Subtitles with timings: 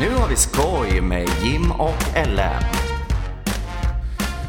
[0.00, 2.62] Nu har vi skoj med Jim och Ellen.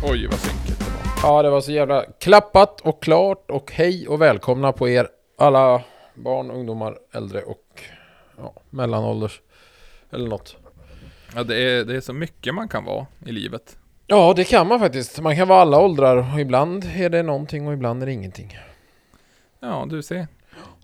[0.03, 1.29] Oj, vad synkigt det var.
[1.29, 5.07] Ja, det var så jävla klappat och klart och hej och välkomna på er
[5.37, 5.83] alla
[6.15, 7.81] barn, ungdomar, äldre och
[8.37, 9.41] ja, mellanålders
[10.11, 10.57] eller något.
[11.35, 13.77] Ja, det är, det är så mycket man kan vara i livet.
[14.07, 15.21] Ja, det kan man faktiskt.
[15.21, 18.57] Man kan vara alla åldrar och ibland är det någonting och ibland är det ingenting.
[19.59, 20.27] Ja, du ser.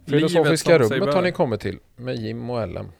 [0.06, 2.92] Filosofiska rummet har ni kommit till med Jim och Ellen.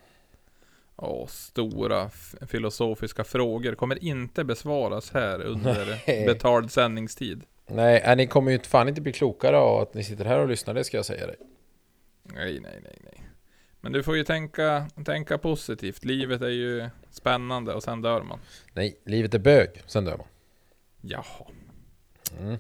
[0.98, 2.10] Ja, stora
[2.48, 6.26] filosofiska frågor kommer inte besvaras här under Nej.
[6.26, 7.44] betald sändningstid.
[7.68, 10.48] Nej, äh, ni kommer ju fan inte bli klokare av att ni sitter här och
[10.48, 11.36] lyssnar, det ska jag säga dig.
[12.24, 13.24] Nej, nej, nej, nej.
[13.82, 16.06] Men du får ju tänka, tänka positivt.
[16.06, 18.40] Livet är ju spännande och sen dör man.
[18.74, 20.28] Nej, livet är bög, sen dör man.
[21.02, 21.48] Jaha.
[22.40, 22.58] Mm.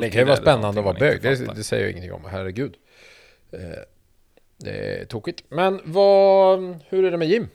[0.00, 2.74] Det kan ju vara spännande att vara bög, det, det säger jag ingenting om, herregud.
[3.50, 3.60] Eh,
[4.56, 5.44] det är tokigt.
[5.48, 7.48] Men vad, hur är det med Jim?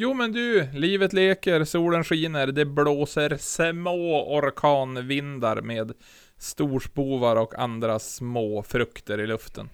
[0.00, 5.92] Jo men du, livet leker, solen skiner, det blåser små orkanvindar med
[6.36, 9.68] storspovar och andra små frukter i luften.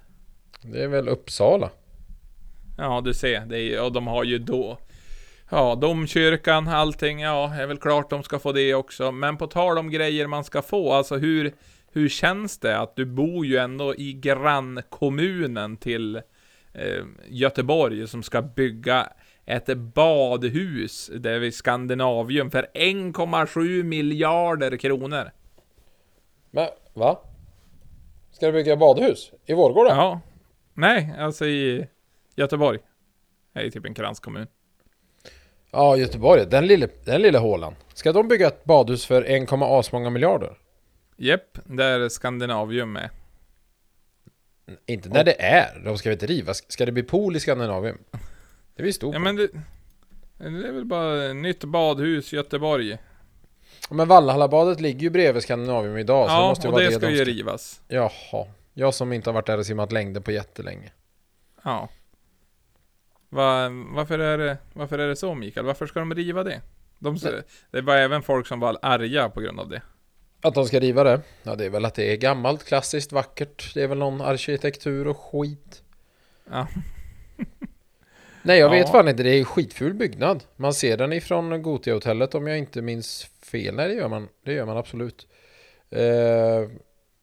[0.62, 1.71] Det är väl Uppsala?
[2.82, 4.78] Ja du ser, det är, och de har ju då
[5.54, 9.12] Ja, domkyrkan, allting, ja, är väl klart de ska få det också.
[9.12, 11.53] Men på tal om grejer man ska få, alltså hur,
[11.93, 16.16] hur känns det att du bor ju ändå i grannkommunen till
[16.72, 19.12] eh, Göteborg som ska bygga
[19.47, 25.31] ett badhus där vid Skandinavium för 1,7 miljarder kronor.
[26.50, 27.20] Men, va?
[28.32, 29.32] Ska du bygga badhus?
[29.47, 29.91] I Vårgårda?
[29.91, 30.20] Ja.
[30.75, 31.87] Nej, alltså i
[32.37, 32.78] Göteborg.
[33.54, 34.47] Är typ en kranskommun.
[35.70, 36.47] Ja, Göteborg.
[36.47, 37.75] Den lilla, den lilla hålan.
[37.94, 40.59] Ska de bygga ett badhus för 1, många miljarder?
[41.16, 43.10] Jepp, där Skandinavium är.
[44.87, 45.81] Inte när det är.
[45.84, 46.54] De ska väl inte riva?
[46.54, 47.98] Ska det bli pool i Skandinavien?
[48.75, 49.25] Det är vi stor Ja på.
[49.25, 49.49] men det,
[50.38, 52.99] det är väl bara ett nytt badhus Göteborg.
[53.91, 56.28] Men Valhallabadet ligger ju bredvid Skandinavium idag.
[56.31, 57.81] så det måste ju och vara det det ska de ju rivas.
[57.88, 58.47] Jaha.
[58.75, 60.93] Jag som inte har varit där och simmat längder på jättelänge.
[61.64, 61.88] Ja.
[63.32, 65.66] Va, varför, är det, varför är det så Mikael?
[65.66, 66.60] Varför ska de riva det?
[66.98, 67.16] De,
[67.70, 69.82] det var även folk som var arga på grund av det.
[70.43, 71.20] Att de ska riva det?
[71.43, 73.75] Ja, det är väl att det är gammalt, klassiskt, vackert.
[73.75, 75.82] Det är väl någon arkitektur och skit.
[76.50, 76.66] Ja.
[78.43, 78.78] Nej, jag Ja.
[78.78, 79.22] vet fan inte.
[79.22, 80.44] Det är skitful byggnad.
[80.56, 83.75] Man ser den ifrån Gotia-hotellet om jag inte minns fel.
[83.75, 84.28] Nej, det gör man.
[84.44, 85.26] Det gör man absolut.
[85.91, 86.70] Eh,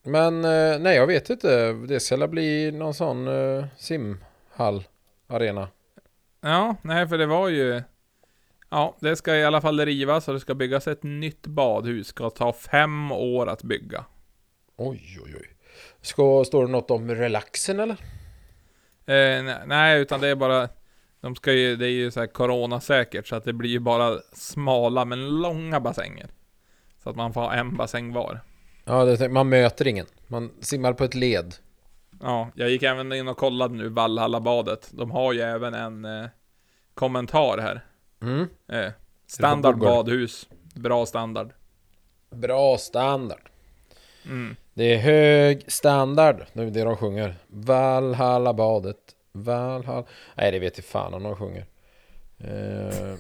[0.04, 1.74] men eh, nej, jag vet inte.
[1.74, 4.84] Det ska bli någon sån eh, simhall,
[5.28, 5.68] arena.
[6.42, 7.84] Ja, nej för det var ju...
[8.70, 12.08] Ja, det ska i alla fall rivas och det ska byggas ett nytt badhus.
[12.08, 14.06] Ska ta fem år att bygga.
[14.78, 15.50] Oj, oj, oj.
[16.02, 17.98] Ska, står det något om relaxen eller?
[19.06, 20.70] Eh, ne- nej, utan det är bara...
[21.22, 24.20] De ska ju, det är ju så här coronasäkert så att det blir ju bara
[24.34, 26.30] smala men långa bassänger.
[27.04, 28.42] Så att man får ha en bassäng var.
[28.86, 30.06] Ja, man möter ingen.
[30.28, 31.56] Man simmar på ett led.
[32.22, 34.90] Ja, jag gick även in och kollade nu Valhallabadet.
[34.92, 36.30] De har ju även en eh,
[36.94, 37.86] kommentar här.
[38.22, 38.48] Mm.
[38.68, 38.92] Eh,
[39.28, 40.48] standard badhus.
[40.76, 41.54] Bra standard.
[42.30, 43.50] Bra standard.
[44.26, 44.56] Mm.
[44.74, 46.46] Det är hög standard.
[46.54, 47.36] Det är det de sjunger.
[47.48, 49.16] Valhallabadet.
[49.32, 50.08] Valhalla...
[50.36, 51.66] Nej, det vet jag fan om de sjunger.
[52.38, 53.16] Eh,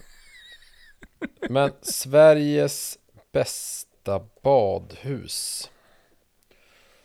[1.49, 2.97] Men Sveriges
[3.31, 5.69] bästa badhus.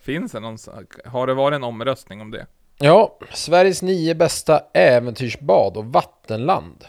[0.04, 0.58] Finns det någon,
[1.04, 2.46] har det varit en omröstning om det?
[2.78, 6.84] Ja, Sveriges nio bästa äventyrsbad och vattenland.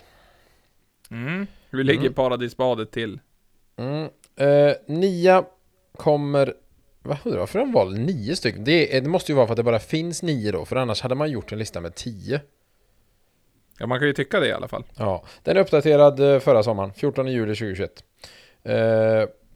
[1.12, 1.48] Mm.
[1.70, 2.14] Hur ligger Mm.
[2.14, 3.20] paradisbadet till?
[3.78, 4.10] Mm.
[4.36, 5.44] Eh, nia
[5.98, 6.54] kommer...
[7.02, 8.64] Vad varför har de valt nio stycken?
[8.64, 11.02] Det, är, det måste ju vara för att det bara finns nio då, för annars
[11.02, 12.42] hade man gjort en lista med tio.
[13.80, 14.84] Ja, man kan ju tycka det i alla fall.
[14.98, 18.04] Ja, den är uppdaterad eh, förra sommaren, 14 juli 2021.
[18.64, 18.76] Eh,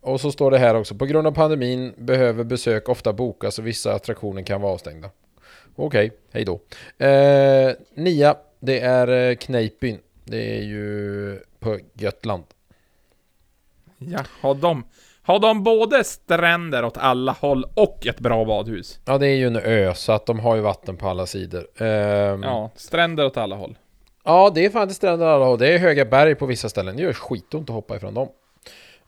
[0.09, 3.67] och så står det här också, på grund av pandemin behöver besök ofta bokas och
[3.67, 5.09] vissa attraktioner kan vara avstängda.
[5.75, 6.59] Okej, hej då.
[7.05, 9.99] Eh, nia, det är eh, Kneippbyn.
[10.23, 12.43] Det är ju på Götland.
[13.97, 14.83] Ja, har de,
[15.21, 18.99] har de både stränder åt alla håll och ett bra badhus?
[19.05, 21.67] Ja, det är ju en ö, så att de har ju vatten på alla sidor.
[21.77, 23.77] Ehm, Ja, stränder åt alla håll.
[24.23, 25.59] Ja, det är inte stränder alla håll.
[25.59, 26.97] Det är höga berg på vissa ställen.
[26.97, 28.27] Det gör skitont att hoppa ifrån dem.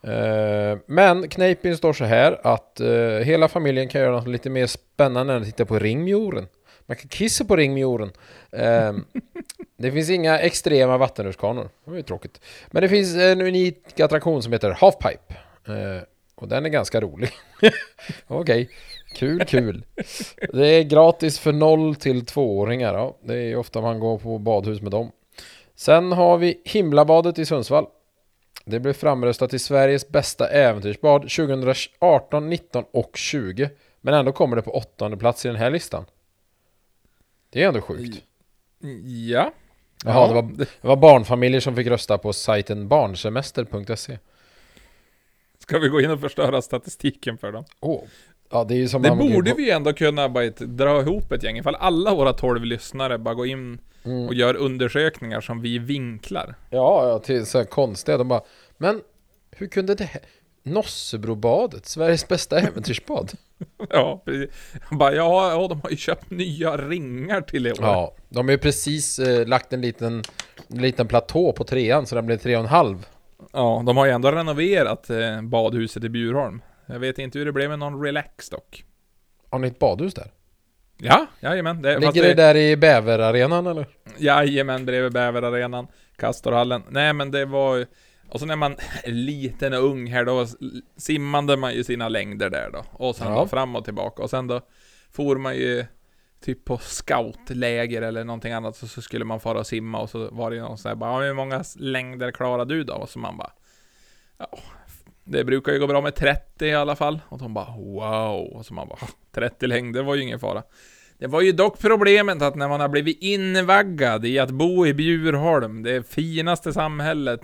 [0.04, 2.90] Eh, men Kneippbyn står så här att eh,
[3.26, 6.48] hela familjen kan göra något lite mer spännande än att titta på ringmjoren.
[6.86, 8.12] Man kan kissa på ringmjoren.
[8.52, 9.06] Ehm,
[9.78, 11.70] det finns inga extrema vattenrutschkanor.
[11.86, 12.42] Det var ju tråkigt.
[12.72, 15.34] Men det finns en unik attraktion som heter Halfpipe.
[15.68, 16.04] Eh,
[16.36, 17.30] och den är ganska rolig.
[18.28, 18.70] Okej,
[19.16, 19.84] kul, kul.
[20.54, 22.94] Det är gratis för 0 till 2-åringar.
[22.94, 25.12] Ja, det är ofta man går på badhus med dem.
[25.76, 27.86] Sen har vi Himlabadet i Sundsvall.
[28.72, 33.70] Det blev framröstat till Sveriges bästa äventyrsbad 2018, 19 och 20.
[34.02, 36.06] Men ändå kommer det på åttonde plats i den här listan.
[37.50, 38.24] Det är ändå sjukt.
[39.30, 39.54] Ja.
[40.06, 44.18] Jaha, det, var, det var barnfamiljer som fick rösta på sajten barnsemester.se.
[45.60, 47.66] Ska vi gå in och förstöra statistiken för dem?
[47.80, 48.04] Åh.
[48.52, 52.16] Ja, det Det borde vi ju ändå kunna bara dra ihop ett gäng, ifall alla
[52.16, 54.28] våra 12 lyssnare bara går in Mm.
[54.28, 56.56] och gör undersökningar som vi vinklar.
[56.70, 58.18] Ja, ja, till så här konstiga.
[58.18, 58.42] De bara,
[58.78, 59.02] men
[59.52, 60.22] hur kunde det här?
[60.64, 63.32] Nossebrobadet, Sveriges bästa äventyrsbad.
[63.90, 64.50] Ja, precis.
[64.92, 67.78] Bara, ja, ja, de har ju köpt nya ringar till i år.
[67.82, 70.24] Ja, de har ju precis eh, lagt en liten,
[70.68, 73.08] en liten platå på trean så den blev tre och en halv.
[73.54, 76.62] Ja, de har ju ändå renoverat eh, badhuset i Bjurholm.
[76.86, 78.86] Jag vet inte hur det blev med någon relax dock.
[79.50, 80.32] Har ni ett badhus där?
[81.04, 81.82] Ja, jajamän.
[81.82, 83.86] Det, Ligger det där i bäverarenan eller?
[84.18, 86.84] Jajamän, bredvid bäverarenan, Castorhallen.
[86.90, 87.86] Nej men det var ju-
[88.30, 90.46] Och så när man är liten och ung här då
[90.98, 92.84] simmade man ju sina längder där då.
[92.92, 93.40] Och sen Ja.
[93.40, 94.24] då fram och tillbaka.
[94.24, 94.62] Och sen då
[95.12, 95.86] for man ju
[96.46, 98.76] typ på scoutläger eller någonting annat.
[98.76, 100.96] Så, så skulle man fara och simma och så var det ju någon sån här
[100.96, 102.94] bara, "Ja, hur många längder klarar du då?
[102.94, 103.52] Och så man bara,
[104.38, 104.48] ja,
[105.24, 107.20] det brukar ju gå bra med 30 i alla fall.
[107.30, 108.46] Och de bara, wow.
[108.56, 109.00] Och så man bara,
[109.32, 110.64] 30 längder var ju ingen fara.
[111.22, 114.94] Det var ju dock problemet att när man har blivit invaggad i att bo i
[114.94, 117.42] Bjurholm, det finaste samhället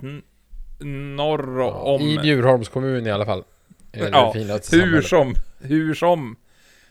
[0.80, 2.02] norr om...
[2.02, 3.44] I Bjurholms kommun i alla fall.
[3.92, 5.04] Ja, hur samhället.
[5.04, 6.36] som, hur som.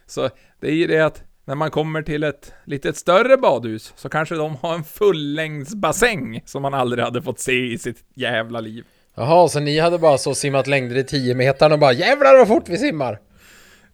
[0.06, 0.30] Så
[0.60, 4.36] det är ju det att när man kommer till ett lite större badhus så kanske
[4.36, 8.84] de har en fullängdsbassäng som man aldrig hade fått se i sitt jävla liv.
[9.16, 12.48] Jaha, så ni hade bara så simmat längder i 10 meter och bara jävlar vad
[12.48, 13.20] fort vi simmar!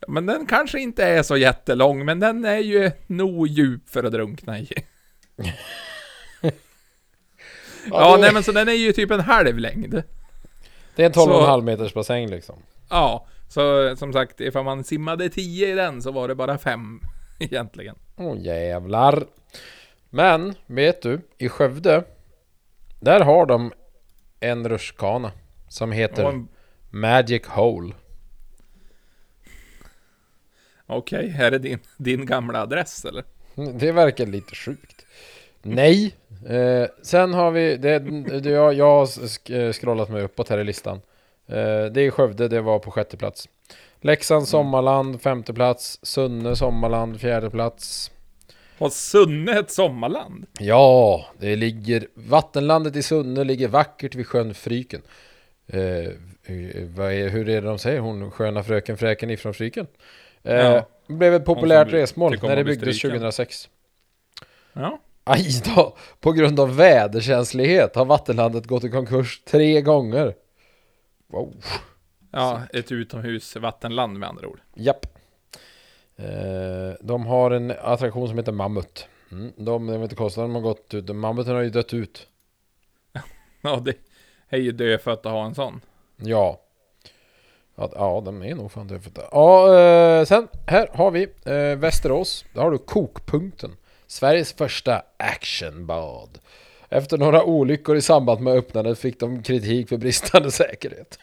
[0.07, 4.11] Men den kanske inte är så jättelång, men den är ju nog djup för att
[4.11, 4.69] drunkna i.
[7.91, 10.03] Ja, nej men så den är ju typ en halv längd.
[10.95, 12.55] det är en 12,5 så- meters bassäng liksom.
[12.89, 16.99] Ja, så som sagt, ifall man simmade 10 i den så var det bara 5
[17.39, 17.95] egentligen.
[18.17, 19.23] Åh jävlar.
[20.09, 22.03] Men, vet du, i Skövde,
[22.99, 23.71] där har de
[24.39, 25.31] en rutschkana
[25.69, 26.47] som heter en-
[26.89, 27.93] Magic Hole.
[30.95, 33.23] Okej, är det din, din gamla adress eller?
[33.57, 35.05] Mm, Det verkar lite sjukt.
[35.61, 36.15] Nej.
[36.49, 37.99] Eh, sen har vi, det,
[38.39, 39.07] det, jag, jag har
[39.55, 41.01] eh, scrollat mig uppåt här i listan.
[41.47, 43.49] Eh, det är Skövde, det var på sjätte plats.
[44.01, 45.99] Leksand Sommarland, femte plats.
[46.03, 48.11] Sunne Sommarland, fjärde plats.
[48.77, 50.45] Har Sunne ett sommarland?
[50.59, 55.01] Ja, det ligger, vattenlandet i Sunne ligger vackert vid sjön Fryken.
[55.67, 57.99] Eh, eh, är, hur är det de säger?
[57.99, 59.87] Hon sköna fröken Fräken ifrån Fryken.
[60.43, 60.87] Eh, Ja.
[61.07, 63.17] Blev ett populärt resmål när det byggdes stryken.
[63.19, 63.69] 2006.
[64.73, 64.99] Ja.
[65.23, 65.45] Aj
[65.75, 65.95] då!
[66.19, 70.35] På grund av väderkänslighet har vattenlandet gått i konkurs tre gånger.
[71.27, 71.53] Wow.
[72.31, 74.59] Ja, ett utomhus vattenland med andra ord.
[74.73, 75.05] Japp.
[76.15, 76.25] Eh,
[77.01, 79.07] de har en attraktion som heter Mammut.
[79.31, 81.15] Mm, de, jag vet inte kostnaden de har gått ut.
[81.15, 82.27] Mammuten har ju dött ut.
[83.61, 83.95] Ja, det
[84.49, 85.81] är ju dödfött att ha en sån.
[86.17, 86.61] Ja.
[87.75, 89.21] Att, ja, de är nog fan dödfödda.
[89.31, 92.45] Ja, eh, sen här har vi eh, Västerås.
[92.53, 93.75] Där har du Kokpunkten.
[94.07, 96.39] Sveriges första actionbad.
[96.89, 101.19] Efter några olyckor i samband med öppnandet fick de kritik för bristande säkerhet.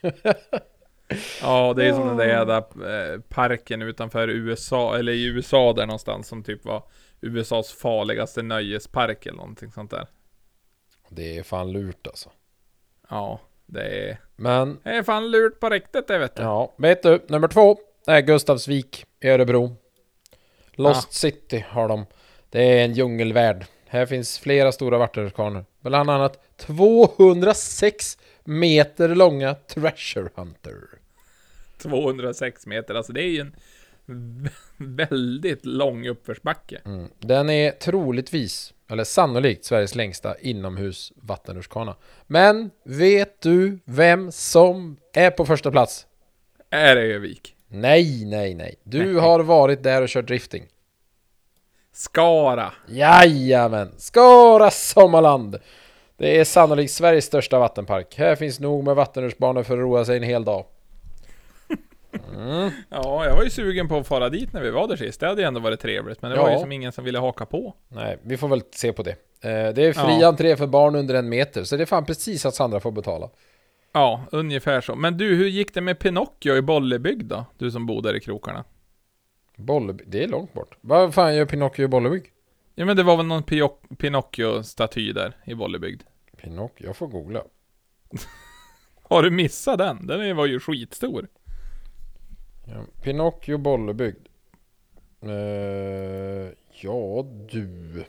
[1.42, 5.86] Ja, det är som den där jävla eh, parken utanför USA, eller i USA där
[5.86, 6.82] någonstans som typ var
[7.20, 10.06] USAs farligaste nöjespark eller någonting sånt där.
[11.08, 12.30] Det är fan lurt alltså.
[13.10, 13.40] Ja.
[13.72, 16.42] Det är, Men det är fan lurt på riktigt det vet du.
[16.42, 19.76] Ja, vet du, nummer två är Gustavsvik i Örebro.
[20.72, 22.06] Lost City har de.
[22.50, 23.64] Det är en djungelvärld.
[23.86, 25.64] Här finns flera stora vattenrutschkanor.
[25.80, 30.76] Bland annat 206 meter långa Treasure Hunter.
[31.78, 33.56] 206 meter, alltså det är ju en
[34.06, 36.80] vä- väldigt lång uppförsbacke.
[36.84, 37.08] Mm.
[37.18, 41.96] Den är troligtvis, eller sannolikt, Sveriges längsta inomhus vattenrutschkana.
[42.26, 46.06] Men vet du vem som är på första plats?
[46.70, 47.54] Är det Övik?
[47.68, 48.74] Nej, nej, nej.
[48.82, 50.64] Du har varit där och kört drifting.
[51.92, 52.72] Skara.
[52.88, 53.92] Jajamän!
[53.98, 55.58] Skara Sommarland!
[56.16, 58.14] Det är sannolikt Sveriges största vattenpark.
[58.18, 60.64] Här finns nog med vattenrutschbanor för att roa sig en hel dag.
[62.40, 62.70] Mm.
[62.88, 65.20] Ja, jag var ju sugen på att fara dit när vi var där sist.
[65.20, 66.54] Det hade ju ändå varit trevligt, men det var Ja.
[66.54, 67.74] ju som ingen som ville haka på.
[67.88, 69.10] Nej, vi får väl se på det.
[69.10, 70.28] Eh, Det är fri Ja.
[70.28, 73.30] entré för barn under en meter, så det är fan precis att Sandra får betala.
[73.92, 74.94] Ja, ungefär så.
[74.94, 77.44] Men du, hur gick det med Pinocchio i Bollebygd då?
[77.58, 78.64] Du som bor där i krokarna.
[79.56, 80.76] Bolleby, det är långt bort.
[80.80, 82.26] Vad fan gör Pinocchio i Bollebygd?
[82.74, 83.42] Ja men det var väl någon
[83.98, 86.02] Pinocchio-staty där i Bollebygd.
[86.42, 87.42] Pinocchio, jag får googla.
[89.02, 90.06] Har du missat den?
[90.06, 91.28] Den var ju skitstor.
[92.70, 92.84] Ja.
[93.02, 94.26] Pinocchio Bollebygd.
[95.22, 98.04] Eh, ja du.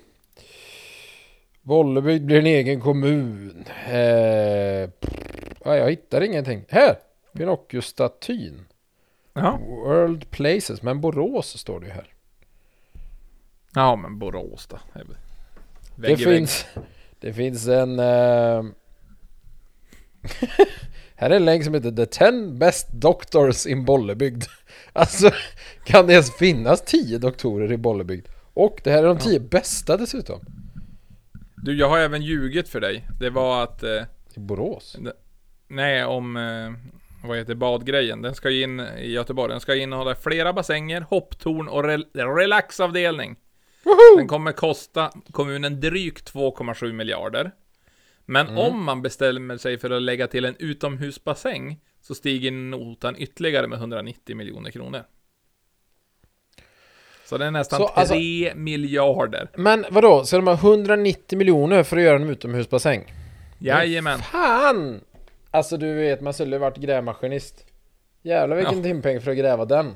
[1.61, 3.65] Bollebygd blir en egen kommun.
[5.65, 6.65] Ja, jag hittar ingenting.
[6.69, 6.95] Här!
[7.33, 8.65] Pinocchio-statyn.
[9.33, 9.57] Ja.
[9.67, 10.81] World Places.
[10.81, 12.13] Men Borås står det ju här.
[13.75, 14.79] Ja men Borås då.
[14.93, 15.07] Väl-
[15.95, 16.35] Det vägg i vägg.
[16.37, 16.65] finns,
[17.19, 17.99] det finns en...
[17.99, 18.63] eh,
[21.21, 24.43] här är en länk som heter The 10 Best Doctors in Bollebygd.
[24.93, 25.31] Alltså,
[25.83, 28.27] kan det ens finnas 10 doktorer i Bollebygd?
[28.53, 30.39] Och det här är de 10 bästa dessutom.
[31.55, 33.07] Du, jag har även ljugit för dig.
[33.19, 33.83] Det var att...
[33.83, 34.97] Eh, I Borås.
[35.67, 36.37] nej, om...
[36.37, 38.21] Eh, vad heter badgrejen?
[38.21, 39.51] Den ska ju in i Göteborg.
[39.51, 43.35] Den ska innehålla flera bassänger, hopptorn och rel relaxavdelning.
[44.17, 47.51] Den kommer kosta kommunen drygt 2,7 miljarder.
[48.31, 53.67] Men om man bestämmer sig för att lägga till en utomhusbassäng så stiger notan ytterligare
[53.67, 55.03] med 190 miljoner kronor.
[57.25, 58.15] Så det är nästan Så, 3 alltså-
[58.59, 59.49] miljarder.
[59.55, 63.13] Men vadå, så de har 190 miljoner för att göra en utomhusbassäng?
[63.59, 64.19] Jajamän.
[64.19, 65.01] Fan!
[65.51, 67.65] Alltså du vet, man skulle ju varit grävmaskinist.
[68.21, 68.83] Jävlar vilken Ja.
[68.83, 69.95] timpeng för att gräva den.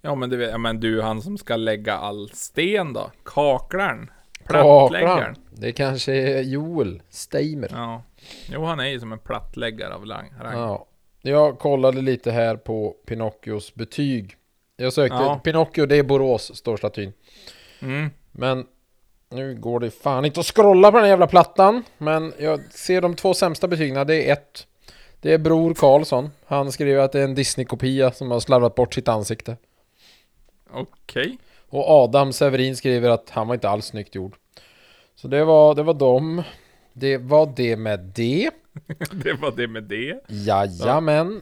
[0.00, 3.10] Ja men du vet, ja, men du han som ska lägga all sten då?
[3.24, 4.10] Kaklaren?
[4.48, 5.34] Plattläggaren?
[5.56, 7.68] Det kanske är Joel Steimer.
[7.72, 8.02] Ja.
[8.48, 10.32] Jo han är ju som en plattläggare av rang.
[10.42, 10.86] Ja.
[11.22, 14.36] Jag kollade lite här på Pinocchios betyg.
[14.76, 15.40] Jag sökte Ja.
[15.44, 17.12] Pinocchio, det är Borås, står statyn.
[17.80, 18.10] Mm.
[18.32, 18.66] Men
[19.30, 21.82] nu går det fan inte att scrolla på den jävla plattan.
[21.98, 24.66] Men jag ser de två sämsta betygen, det är ett.
[25.20, 26.30] Det är Bror Karlsson.
[26.46, 29.56] Han skriver att det är en Disney-kopia som har slarvat bort sitt ansikte.
[30.70, 31.38] Okej.
[31.68, 34.36] Och Adam Severin skriver att han var inte alls snyggt gjord.
[35.14, 36.42] Så det var, det var dem.
[36.92, 38.50] Det var det med det.
[39.24, 40.20] det var det med det.
[40.28, 41.40] Jajamän.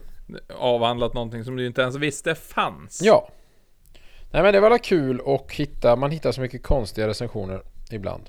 [0.57, 3.01] Avhandlat någonting som du inte ens visste fanns.
[3.03, 3.29] Ja.
[4.31, 7.61] Nej men det var väl kul och hitta, man hittar så mycket konstiga recensioner
[7.91, 8.23] ibland.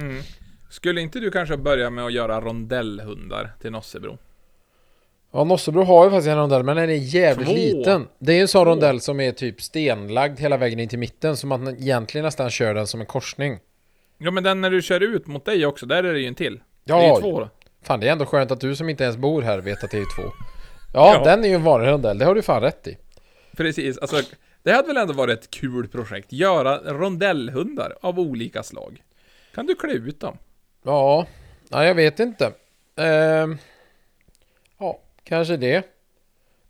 [0.00, 0.22] Mm.
[0.70, 4.18] Skulle inte du kanske börja med att göra rondellhundar till Nossebro?
[5.32, 7.54] Ja, Nossebro har ju faktiskt en rondell, men den är jävligt Två.
[7.54, 8.08] liten.
[8.18, 8.70] Det är ju en sån Två.
[8.70, 12.74] rondell som är typ stenlagd hela vägen in till mitten, så man egentligen nästan kör
[12.74, 13.58] den som en korsning.
[14.18, 16.34] Ja men den när du kör ut mot dig också, där är det ju en
[16.34, 16.60] till.
[16.84, 17.48] Ja, det är ju två då.
[17.82, 19.98] Fan, det är ändå skönt att du som inte ens bor här vet att det
[19.98, 20.32] är två.
[20.94, 21.24] Ja, Ja.
[21.24, 22.96] den är ju en vanlig rondell, det har du fan rätt i.
[23.56, 24.16] Precis, alltså
[24.62, 26.32] det hade väl ändå varit ett kul projekt.
[26.32, 29.02] Göra rondellhundar av olika slag.
[29.54, 30.38] Kan du klä ut dem?
[30.82, 31.26] Ja,
[31.68, 32.52] ja jag vet inte.
[32.96, 33.58] Ehm,
[34.78, 35.82] ja, kanske det.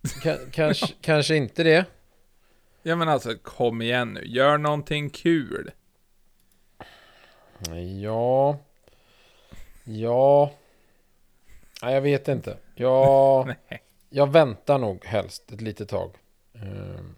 [0.03, 1.85] Ka- kanske, kanske inte det.
[2.83, 5.71] Ja men alltså kom igen nu, gör någonting kul.
[8.03, 8.59] Ja.
[9.85, 10.51] Ja.
[11.83, 12.57] Nej, jag vet inte.
[12.75, 13.45] Ja.
[13.69, 13.83] Nej.
[14.11, 16.11] Jag väntar nog helst ett litet tag.
[16.55, 17.15] Ehm,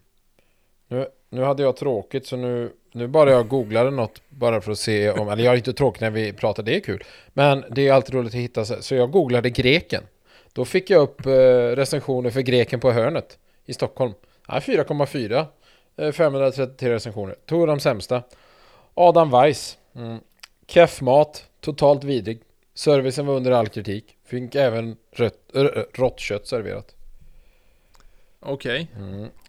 [0.87, 4.79] nu, nu hade jag tråkigt så nu, nu bara jag googlade något bara för att
[4.79, 7.03] se om, eller jag är inte tråkig när vi pratar, det är kul.
[7.27, 10.03] Men det är alltid roligt att hitta, så jag googlade greken.
[10.53, 11.31] Då fick jag upp eh,
[11.75, 14.13] recensioner för greken på hörnet i Stockholm.
[14.47, 15.45] Ja, 4,4.
[15.97, 17.35] Eh, 533 recensioner.
[17.45, 18.23] Tog de sämsta.
[18.93, 19.77] Adam Weiss.
[19.97, 20.19] Mm.
[20.67, 21.43] Keff mat.
[21.61, 22.41] Totalt vidrig.
[22.73, 24.17] Servicen var under all kritik.
[24.25, 25.63] Fick även rött, äh,
[25.93, 26.95] rått kött serverat.
[28.39, 28.87] Okej.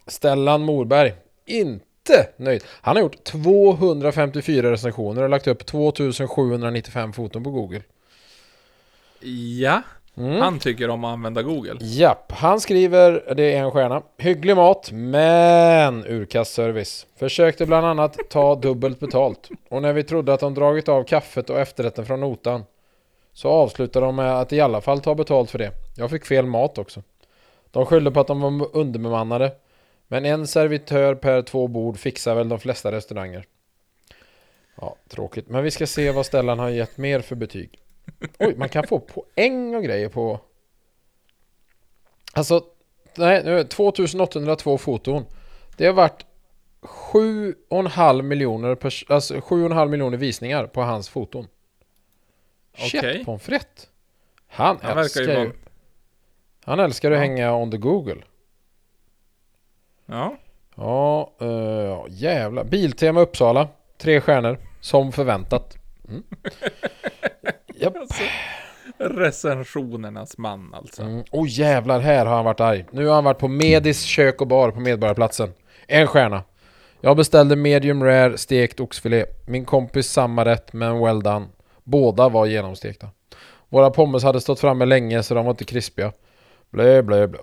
[0.07, 1.13] Stellan Morberg.
[1.45, 2.63] Inte nöjd.
[2.67, 7.81] Han har gjort 254 recensioner och lagt upp 2795 foton på Google.
[9.59, 9.81] Ja.
[10.19, 10.41] Mm.
[10.41, 11.77] Han tycker om att använda Google.
[11.81, 14.01] Japp, han skriver, det är en stjärna.
[14.17, 17.07] Hygglig mat, men urkast service.
[17.15, 19.49] Försökte bland annat ta dubbelt betalt.
[19.69, 22.63] Och när vi trodde att de dragit av kaffet och efterrätten från notan
[23.33, 25.71] så avslutade de med att i alla fall ta betalt för det.
[25.97, 27.03] Jag fick fel mat också.
[27.71, 29.51] De skyllde på att de var underbemannade.
[30.07, 33.45] Men en servitör per två bord fixar väl de flesta restauranger.
[34.81, 35.49] Ja, tråkigt.
[35.49, 37.79] Men vi ska se vad Stellan har gett mer för betyg.
[38.39, 40.39] Oj, man kan få poäng och grejer på...
[42.33, 42.63] Alltså,
[43.17, 45.25] nej, nu är det 2802 foton.
[45.77, 46.25] Det har varit
[46.81, 51.47] 7,5 miljoner, pers- alltså 7,5 miljoner visningar på hans foton.
[52.77, 53.25] Shit, Okej.
[53.25, 53.87] pommes frites.
[54.47, 55.51] Han, Han älskar ju
[56.63, 57.21] Han älskar att Ja.
[57.21, 58.21] hänga on the Google.
[60.05, 60.37] Ja.
[60.75, 62.63] Ja, uh, ja, jävlar.
[62.63, 63.67] Biltema Uppsala.
[63.97, 64.57] Tre stjärnor.
[64.81, 65.77] Som förväntat.
[66.07, 66.23] Mm.
[67.81, 67.97] Japp.
[67.97, 68.23] Alltså,
[68.97, 71.01] recensionernas man alltså.
[71.01, 71.23] Mm.
[71.31, 72.85] Oh jävlar, här har han varit arg.
[72.91, 75.53] Nu har han varit på Medis kök och bar på Medborgarplatsen.
[75.87, 76.43] En stjärna.
[77.01, 79.25] Jag beställde medium rare stekt oxfilé.
[79.47, 81.47] Min kompis samma rätt men well done.
[81.83, 83.07] Båda var genomstekta.
[83.69, 86.11] Våra pommes hade stått framme länge så de var inte krispiga.
[86.69, 87.39] Blö, blö, blö.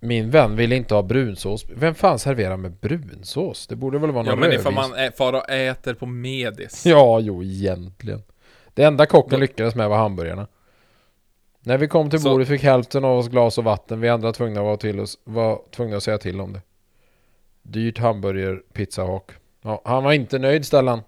[0.00, 1.64] Min vän ville inte ha brunsås.
[1.76, 3.66] Vem fan serverar med brunsås?
[3.66, 6.86] Det borde väl vara någon Ja men ifall man far och äter på Medis.
[6.86, 8.22] Ja, jo egentligen.
[8.80, 10.46] Det enda kocken lyckades med var hamburgarna.
[11.60, 14.00] När vi kom till Så- bordet fick hälften av oss glas och vatten.
[14.00, 16.60] Vi andra tvungna var, till oss, var tvungna att säga till om det.
[17.62, 19.30] Dyrt hamburger, pizzahak.
[19.62, 21.02] Ja, han var inte nöjd Stellan.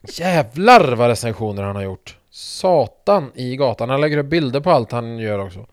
[0.18, 2.18] Jävlar vad recensioner han har gjort.
[2.30, 3.90] Satan i gatan.
[3.90, 5.66] Han lägger upp bilder på allt han gör också.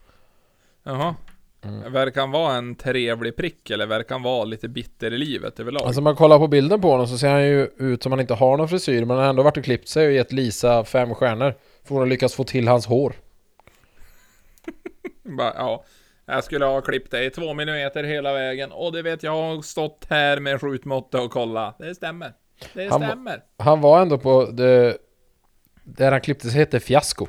[0.84, 1.16] Jaha.
[1.66, 1.94] Mm.
[1.94, 5.82] Verkar han vara en trevlig prick eller verkar han vara lite bitter i livet överlag?
[5.84, 8.34] Alltså man kollar på bilden på honom så ser han ju ut som han inte
[8.34, 9.00] har någon frisyr.
[9.06, 11.54] Men han har ändå varit och klippt sig och gett Lisa fem stjärnor.
[11.84, 13.14] För hon har lyckats få till hans hår.
[15.38, 15.84] Bara, ja.
[16.26, 20.06] Jag skulle ha klippt dig två millimeter hela vägen och det vet jag har stått
[20.10, 21.76] här med skjutmåtta och kolla.
[21.80, 22.34] Det stämmer.
[22.74, 23.44] Det Han- stämmer.
[23.58, 24.98] Han var ändå på det,
[25.84, 27.28] där han klippte sig hette Fiasko.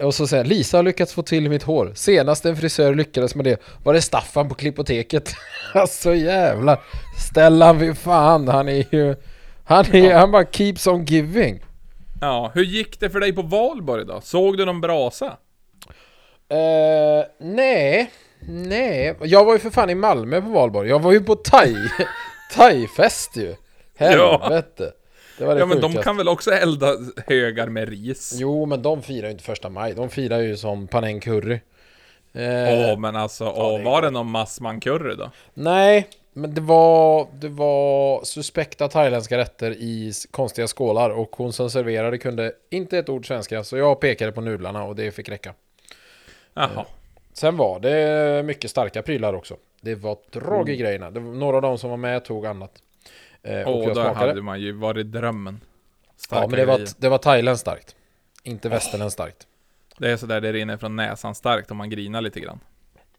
[0.00, 1.92] Och så säger Lisa har lyckats få till mitt hår.
[1.94, 5.34] Senast en frisör lyckades med det var det Staffan på Klippoteket.
[5.74, 6.80] alltså jävlar.
[7.30, 9.16] Stellan fy fan, han är ju...
[9.64, 11.64] Han, är, han bara keeps on giving.
[12.20, 14.20] Ja, hur gick det för dig på valborg då?
[14.20, 15.36] Såg du någon brasa?
[16.48, 18.10] Eh, nej,
[18.48, 19.16] nej.
[19.20, 20.88] Jag var ju för fan i Malmö på valborg.
[20.88, 21.76] Jag var ju på thai,
[22.54, 23.54] thai-fest ju.
[23.96, 24.92] Helvete.
[25.38, 26.96] Det var det Ja men de kan väl också elda
[27.26, 28.32] högar med ris?
[28.36, 29.94] Jo, men de firar ju inte första maj.
[29.94, 31.60] De firar ju som panang curry.
[32.34, 35.30] Åh Eh, men alltså, det åh, är var det någon massman curry då?
[35.54, 41.70] Nej, men det var, det var suspekta thailändska rätter i konstiga skålar och hon som
[41.70, 45.54] serverade kunde inte ett ord svenska så jag pekade på nudlarna och det fick räcka.
[46.54, 46.84] Jaha.
[47.32, 49.56] Sen var det mycket starka prylar också.
[49.80, 50.80] Det var drag i Mm.
[50.84, 51.10] grejerna.
[51.10, 52.72] Det var, några av dem som var med tog annat.
[53.42, 54.14] Eh, och då smakade.
[54.14, 55.60] hade man ju varit drömmen.
[56.16, 56.90] Starka Ja, men det var, grejer.
[56.98, 57.96] det var thailändskt starkt.
[58.42, 59.46] Inte västerländskt starkt.
[59.98, 62.60] Det är sådär det rinner från näsan starkt om man grinar lite grann.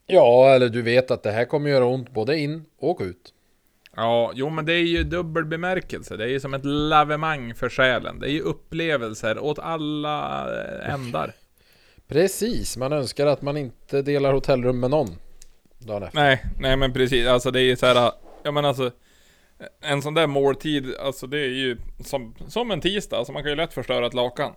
[0.05, 3.33] Ja, eller du vet att det här kommer göra ont både in och ut.
[3.95, 6.17] Ja, jo men det är ju dubbel bemärkelse.
[6.17, 8.19] Det är ju som ett lavemang för själen.
[8.19, 11.33] Det är ju upplevelser åt alla eh, ändar.
[12.07, 15.07] Precis, man önskar att man inte delar hotellrum med någon.
[15.77, 16.19] Dagen efter.
[16.19, 17.27] Nej, nej men precis.
[17.27, 18.11] Alltså det är ju så här.
[18.43, 18.91] Ja men alltså.
[19.81, 23.17] En sån där måltid, alltså det är ju som, som en tisdag.
[23.17, 24.53] Alltså man kan ju lätt förstöra ett lakan.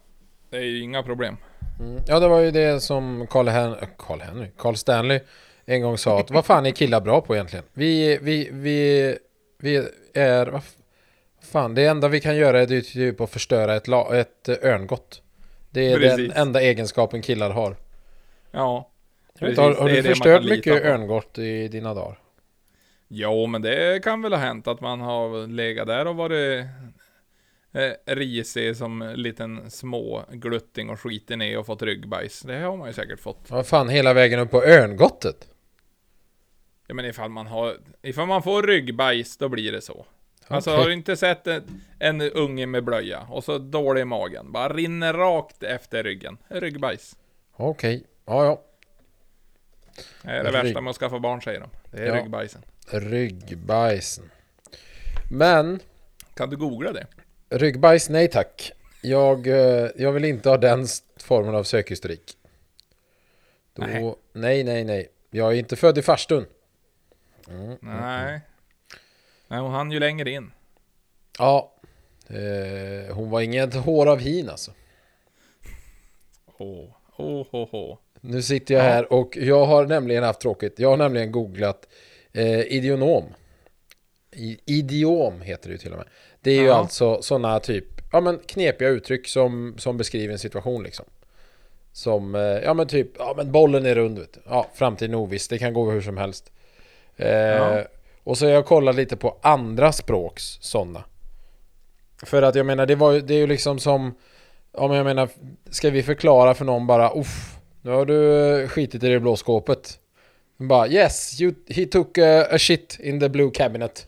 [0.51, 1.37] Det är ju inga problem.
[1.81, 2.03] Mm.
[2.07, 5.21] Ja, det var ju det som Carl, Hen äh, Carl Henry, Carl Stanley
[5.65, 7.65] en gång sa att vad fan är killar bra på egentligen?
[7.73, 9.17] Vi, vi, vi,
[9.59, 10.63] vi är, vad
[11.43, 15.23] fan, det enda vi kan göra är typ att förstöra ett, la, ett örngott.
[15.71, 16.29] Det är Precis.
[16.29, 17.77] den enda egenskapen killar har.
[18.51, 18.91] Ja.
[19.41, 20.89] Har, har du förstört mycket på.
[20.89, 22.19] örngott i dina dagar?
[23.13, 26.67] Jo, men det kan väl ha hänt att man har legat där och varit
[27.73, 32.41] eh, risig som en liten små glutting och skitit ner och fått ryggbajs.
[32.41, 33.51] Det har man ju säkert fått.
[33.51, 35.49] Vad fan, hela vägen upp på örngottet?
[36.87, 40.07] Ja, men ifall man har, ifall man får ryggbajs, då blir det så.
[40.47, 44.53] Alltså har du inte sett en, en unge med blöja och så dålig i magen,
[44.53, 46.39] bara rinner rakt efter ryggen.
[46.49, 47.17] Ryggbajs.
[47.57, 48.63] Okej, ja ja.
[50.23, 51.71] Det är det värsta med att skaffa barn säger de.
[51.91, 52.15] Det är Ja.
[52.23, 52.63] ryggbajsen.
[52.89, 54.31] Ryggbajsen.
[55.31, 55.81] Men
[56.35, 57.07] Kan du googla det?
[57.51, 58.73] Ryggbajs, nej tack.
[59.03, 62.37] Jag, eh, jag vill inte ha den formen av sökhistorik.
[63.75, 64.15] Då, Nej.
[64.33, 65.09] nej, nej, nej.
[65.31, 66.47] Jag är inte född i farstun.
[67.49, 67.77] Mm.
[67.81, 68.41] Nej.
[69.49, 70.53] Nej, hon hann ju längre in.
[71.39, 71.75] Ja.
[72.29, 74.73] Eh, hon var inget hår av hin alltså.
[76.59, 77.99] Åh, Ho, ho, ho.
[78.21, 78.89] Nu sitter jag Ja.
[78.89, 80.79] här och jag har nämligen haft tråkigt.
[80.79, 81.87] Jag har nämligen googlat
[82.33, 83.25] eh, idionom.
[84.33, 86.07] I, idiom heter det ju till och med.
[86.41, 86.75] Det är ju Ja.
[86.75, 91.05] alltså sådana typ, ja men knepiga uttryck som, som beskriver en situation liksom.
[91.93, 94.41] Som, eh, ja men typ, ja men bollen är rund vet du.
[94.49, 96.53] Ja, framtiden är oviss, det kan gå hur som helst.
[97.17, 97.83] Eh, Ja.
[98.25, 101.05] Och så har jag kollat lite på andra språks sådana.
[102.23, 104.15] För att jag menar, det, var, ju- det är ju liksom som,
[104.73, 105.29] ja men jag menar,
[105.71, 109.99] ska vi förklara för någon bara, uff, nu har du skitit i det blå skåpet.
[110.61, 114.07] Bara, yes, you, he took a, a shit in the blue cabinet.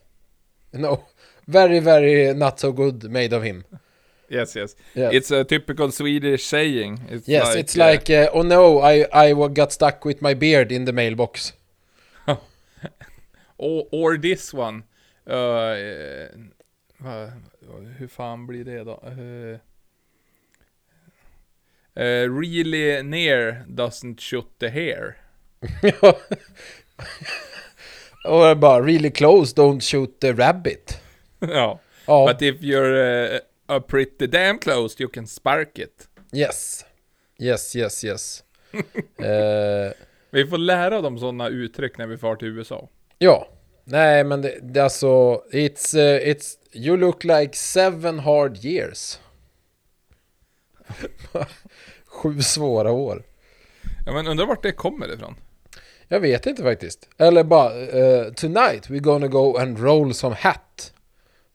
[0.75, 1.05] No,
[1.49, 3.65] very, very not so good made of him.
[4.29, 4.75] Yes, yes.
[4.95, 5.11] Yeah.
[5.13, 7.01] It's a typical Swedish saying.
[7.09, 10.35] It's yes, like, it's uh, like, uh, oh no, I, I got stuck with my
[10.35, 11.53] beard in the mailbox.
[13.59, 14.85] or, or this one.
[15.27, 16.29] Uh, eh,
[16.99, 17.33] vad-
[17.99, 19.01] hur fan blir det då?
[19.03, 19.59] Uh,
[22.03, 25.22] eh, really near doesn't shoot the hair.
[28.25, 31.01] Och bara, really close, don't shoot the rabbit.
[31.41, 31.81] ja.
[32.07, 36.09] Ja, But if you're uh, a pretty damn close you can spark it.
[36.33, 36.85] yes.
[37.39, 38.45] Yes, yes, yes.
[39.19, 39.93] Eh,
[40.31, 42.89] Vi får lära dem sådana uttryck när vi far till USA.
[43.19, 43.49] Ja,
[43.85, 45.07] nej men det, det är alltså,
[45.53, 49.19] it's, uh, it's, you look like seven hard years.
[52.07, 53.23] Sju svåra år.
[54.07, 55.35] Ja men undrar vart det kommer ifrån?
[56.13, 57.09] Jag vet inte faktiskt.
[57.19, 60.93] Eller bara, uh, tonight we're gonna go and roll some hat.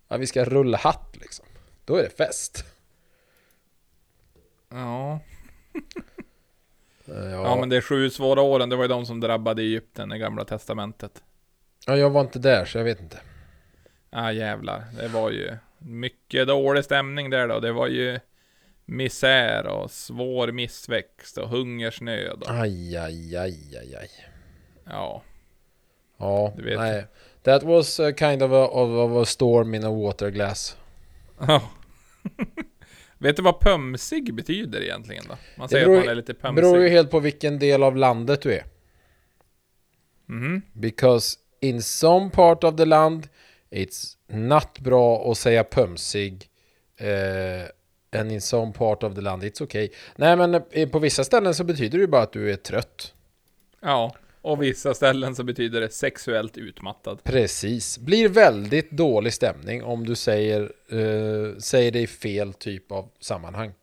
[0.08, 1.46] Ja, vi ska rulla hatt liksom.
[1.86, 2.66] Då är det fest.
[4.70, 5.20] Ja.
[7.12, 7.56] Eh, ja.
[7.60, 10.46] men det är sju svåra åren, det var ju de som drabbade Egypten i gamla
[10.46, 11.24] testamentet.
[11.86, 13.20] ja, jag var inte där så jag vet inte.
[14.10, 17.60] Ja jävlar, det var ju mycket dålig stämning där då.
[17.60, 18.20] Det var ju
[18.86, 22.44] misär och svår missväxt och hungersnöd.
[22.44, 24.10] Och, Aj, aj, aj, aj, aj.
[24.90, 25.22] Ja,
[26.18, 26.80] Ja, Du vet.
[26.80, 27.06] nej.
[27.44, 30.78] That was uh, kind of a, of, of a storm in a water glass.
[31.40, 31.62] Ja.
[33.20, 35.38] Vet du vad pömsig betyder egentligen då?
[35.58, 36.92] Man säger beror- att man är lite Det beror ju pömsig.
[36.96, 38.64] helt på vilken del av landet du är.
[40.26, 40.62] Mhm.
[40.74, 43.28] Because in some part of the land
[43.72, 46.50] it's not bra att säga pömsig.
[46.98, 49.90] Eh, and in some part of the land it's okay.
[50.16, 53.14] Nej men eh, på vissa ställen så betyder det ju bara att du är trött.
[53.82, 54.16] Ja,
[54.48, 57.24] och vissa ställen så betyder det sexuellt utmattad.
[57.24, 57.98] Precis.
[57.98, 63.74] Blir väldigt dålig stämning om du säger, eh, säger det i fel typ av sammanhang.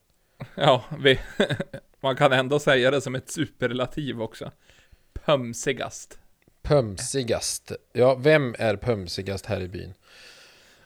[0.54, 1.20] Ja, vi,
[2.00, 4.50] man kan ändå säga det som ett superlativ också.
[5.24, 6.18] Pömsigast.
[6.62, 7.72] Pömsigast.
[7.92, 9.94] Ja, vem är pömsigast här i byn?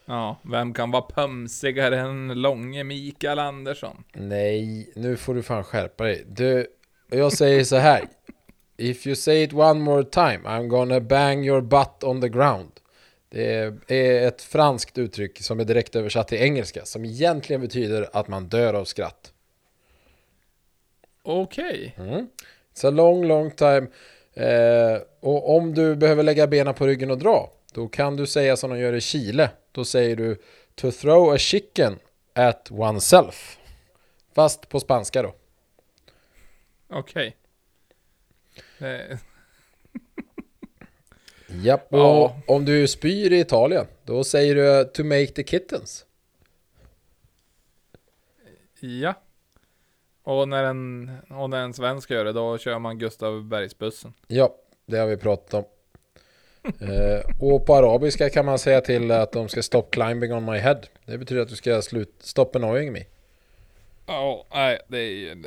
[0.05, 4.05] Ja, vem kan vara pömsigare än långe Mikael Andersson?
[4.13, 6.25] Nej, nu får du fan skärpa dig.
[6.29, 6.67] Du,
[7.11, 8.05] jag säger så här.
[8.79, 12.71] If you say it one more time, I'm gonna bang your butt on the ground.
[13.31, 18.29] Det är ett franskt uttryck som är direkt översatt till engelska, som egentligen betyder att
[18.29, 19.33] man dör av skratt.
[21.23, 21.95] Okej.
[21.99, 22.27] Mm.
[22.75, 23.87] It's a long, long time.
[24.35, 28.57] Eh, och om du behöver lägga benen på ryggen och dra, då kan du säga
[28.57, 29.51] som de gör i Chile.
[29.73, 30.37] Då säger du
[30.75, 31.99] to throw a chicken
[32.35, 33.59] at oneself.
[34.35, 35.35] Fast på spanska då.
[36.91, 37.37] Okej.
[38.81, 39.19] Eh,
[41.47, 42.41] Japp, och Ja.
[42.47, 46.07] om du spyr i Italien, då säger du to make the kittens.
[48.81, 49.15] Ja.
[50.23, 54.13] Och när, en, och när en svensk gör det, då kör man Gustav Bergsbussen.
[54.27, 54.55] Ja,
[54.87, 55.65] det har vi pratat om.
[56.89, 60.59] eh, och på arabiska kan man säga till att de ska stop climbing on my
[60.59, 60.81] head.
[61.05, 63.05] Det betyder att du ska slut, stop annoying me.
[64.07, 65.45] Ja, nej, det är ju...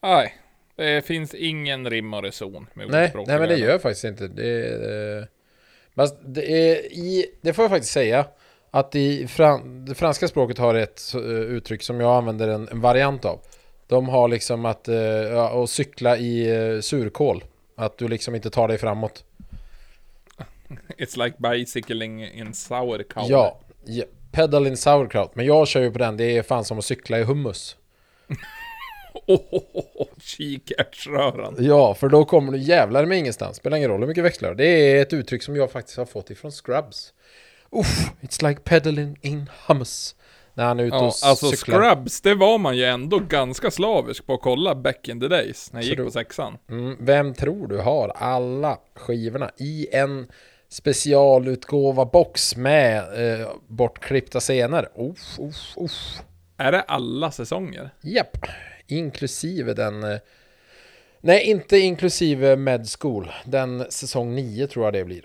[0.00, 0.34] Nej.
[0.76, 4.28] Det finns ingen rim och reson med Nej, nej men det gör faktiskt inte.
[4.28, 5.24] Det, är, eh,
[5.94, 8.26] men det, är i, det får jag faktiskt säga.
[8.70, 12.80] Att i fran, det franska språket har ett eh, uttryck som jag använder en, en
[12.80, 13.40] variant av.
[13.86, 17.44] De har liksom att, eh, ja, att cykla i eh, surkål.
[17.76, 19.24] Att du liksom inte tar dig framåt.
[20.98, 23.28] It's like bicycling in sauerkraut.
[23.28, 25.34] Ja, ja, pedal in sauerkraut.
[25.34, 26.16] Men jag kör ju på den.
[26.16, 27.76] Det är fan som att cykla i hummus.
[29.14, 31.56] Oh, oh, oh, oh, kikärtsröran.
[31.58, 33.56] Ja, för då kommer du jävlar med ingenstans.
[33.56, 34.54] Spelar ingen roll hur mycket växlar.
[34.54, 37.12] Det är ett uttryck som jag faktiskt har fått ifrån Scrubs.
[37.70, 40.16] Uff, it's like pedaling in hummus.
[40.54, 41.80] När han är ute Ja, och alltså cyklar.
[41.94, 45.72] Scrubs, det var man ju ändå ganska slavisk på att kolla back in the days,
[45.72, 46.58] när jag gick Tror- på sexan.
[46.70, 50.26] Mm, vem tror du har alla skivorna i en
[50.68, 52.98] specialutgåva box med
[53.40, 54.88] eh, bortklippta scener?
[54.98, 56.20] Uff, uff, uff.
[56.56, 57.90] Är det alla säsonger?
[58.00, 58.36] Japp.
[58.86, 60.02] Inklusive den...
[60.04, 60.18] eh,
[61.20, 63.30] Nej, inte inklusive Med School.
[63.44, 65.24] Den säsong 9 tror jag det blir.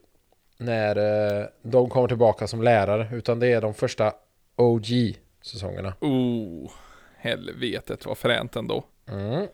[0.58, 0.96] När
[1.42, 3.10] eh, de kommer tillbaka som lärare.
[3.14, 4.14] Utan det är de första
[4.56, 5.94] OG-säsongerna.
[6.02, 6.72] Oh,
[7.18, 8.86] helvetet vad fränt ändå.
[9.10, 9.48] Mm.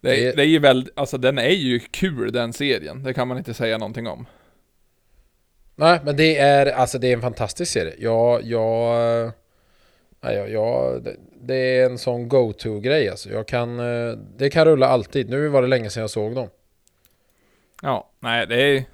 [0.00, 3.02] Det är, Det- är ju väldigt, alltså den är ju kul den serien.
[3.02, 4.26] Det kan man inte säga någonting om.
[5.74, 7.94] Nej, men det är, alltså det är en fantastisk serie.
[7.98, 9.32] Jag, jag...
[10.26, 11.06] Nej, jag,
[11.42, 13.30] det, är en sån go-to-grej alltså.
[13.30, 13.78] Jag kan...
[13.80, 15.30] eh, Det kan rulla alltid.
[15.30, 16.48] Nu var det länge sedan jag såg dem.
[17.82, 18.84] Ja, nej det är...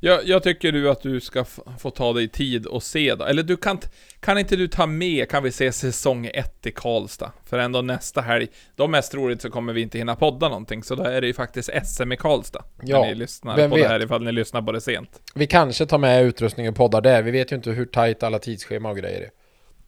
[0.00, 1.44] Jag, jag tycker du att du ska
[1.78, 3.24] få ta dig tid och se då.
[3.24, 3.78] Eller du kan
[4.20, 7.32] Kan inte du ta med, kan vi se säsong 1 i Karlstad?
[7.44, 10.94] För ändå nästa helg, då mest troligt så kommer vi inte hinna podda någonting, så
[10.94, 12.64] då är det ju faktiskt SM i Karlstad.
[12.82, 13.84] Ja, ni lyssnar vem på vet?
[13.84, 15.20] det här ifall ni lyssnar på det sent.
[15.34, 17.22] Vi kanske tar med utrustning och poddar där.
[17.22, 19.30] Vi vet ju inte hur tajt alla tidsschema och grejer är.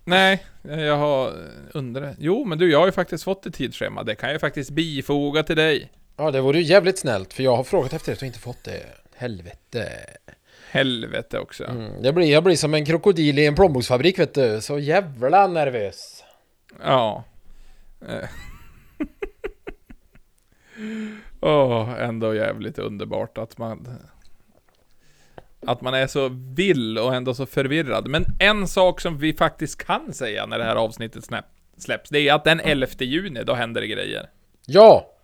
[0.05, 1.35] Nej, jag har
[1.75, 2.17] undrat.
[2.19, 4.03] Jo, men du, jag har ju faktiskt fått ett tidsschema.
[4.03, 5.93] Det kan jag faktiskt bifoga till dig.
[6.17, 7.33] Ja, det vore ju jävligt snällt.
[7.33, 8.83] För jag har frågat efter det och inte fått det.
[9.15, 9.91] Helvete.
[10.71, 11.65] Helvete också.
[11.65, 14.61] Mm, jag, blir, jag blir som en krokodil i en plånboksfabrik vet du.
[14.61, 16.25] Så jävla nervös.
[16.83, 17.25] Ja.
[18.09, 18.29] Eh.
[21.41, 23.89] Åh, ändå jävligt underbart att man...
[25.67, 28.09] Att man är så vill och ändå så förvirrad.
[28.09, 31.25] Men en sak som vi faktiskt kan säga när det här avsnittet
[31.77, 34.31] släpps, det är att den 11 juni, då händer det grejer.
[34.67, 35.17] Ja!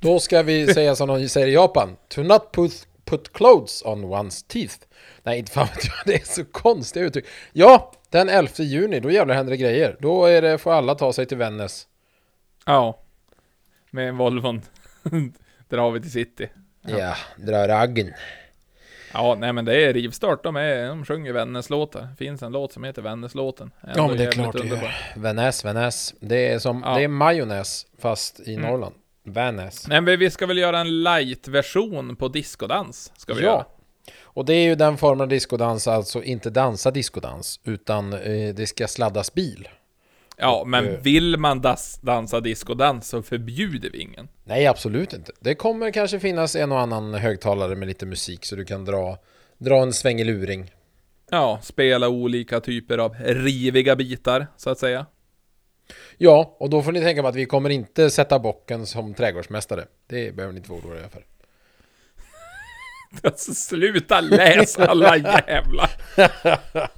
[0.00, 1.96] Då ska vi säga som de säger i Japan.
[2.08, 4.76] To not put, put clothes on one's teeth.
[5.22, 5.94] Nej, inte fan vet jag.
[6.06, 7.26] Det är så konstiga uttryck.
[7.52, 9.96] Ja, den 11 juni, då jävlar händer det grejer.
[10.00, 11.86] Då är det, får alla ta sig till Vännäs.
[12.66, 12.98] Ja.
[13.90, 14.62] Med Volvon.
[15.68, 16.48] Drar vi till city.
[16.82, 18.12] Ja, dra raggen.
[19.12, 20.42] Ja, nej men det är rivstart.
[20.42, 22.00] De, är, de sjunger Vännäs-låtar.
[22.00, 23.70] Det finns en låt som heter Vännäs-låten.
[23.96, 24.94] Ja, men det är klart det är.
[25.16, 26.14] Vännäs, Vännäs.
[26.20, 26.94] Det är som, Ja.
[26.94, 28.70] det är majonnäs fast i Mm.
[28.70, 28.94] Norrland.
[29.24, 29.88] Vännäs.
[29.88, 33.12] Nej men vi ska väl göra en light-version på diskodans.
[33.16, 33.52] Ska vi göra.
[33.52, 33.74] Ja.
[34.22, 38.66] Och det är ju den formen av diskodans, alltså inte dansa diskodans, utan eh, det
[38.66, 39.68] ska sladdas bil.
[40.38, 44.28] Ja, men eh, vill man das, dansa diskodans så förbjuder vi ingen.
[44.44, 45.32] Nej, absolut inte.
[45.40, 49.18] Det kommer kanske finnas en och annan högtalare med lite musik så du kan dra,
[49.58, 50.70] dra en svängeluring.
[51.30, 55.06] Ja, spela olika typer av riviga bitar, så att säga.
[56.18, 59.84] Ja, och då får ni tänka på att vi kommer inte sätta bocken som trädgårdsmästare.
[60.06, 61.24] Det behöver ni inte vara oroliga för.
[63.22, 65.88] Alltså, sluta läsa alla jävla,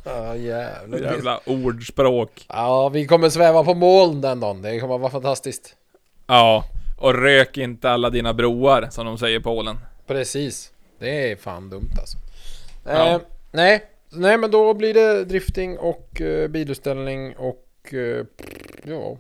[0.05, 0.99] Ja, jävlar.
[0.99, 2.45] jävla ordspråk.
[2.49, 4.63] Ja, vi kommer sväva på moln den dagen.
[4.63, 5.77] Det kommer vara fantastiskt.
[6.27, 6.65] Ja,
[6.99, 9.79] och rök inte alla dina broar, som de säger i Polen.
[10.07, 10.73] Precis.
[10.99, 12.19] Det är fan dumt alltså.
[12.85, 13.09] Ja.
[13.15, 13.21] Eh,
[13.53, 18.25] nej, nej, men då blir det drifting och eh, bilutställning och eh,
[18.85, 19.17] ja.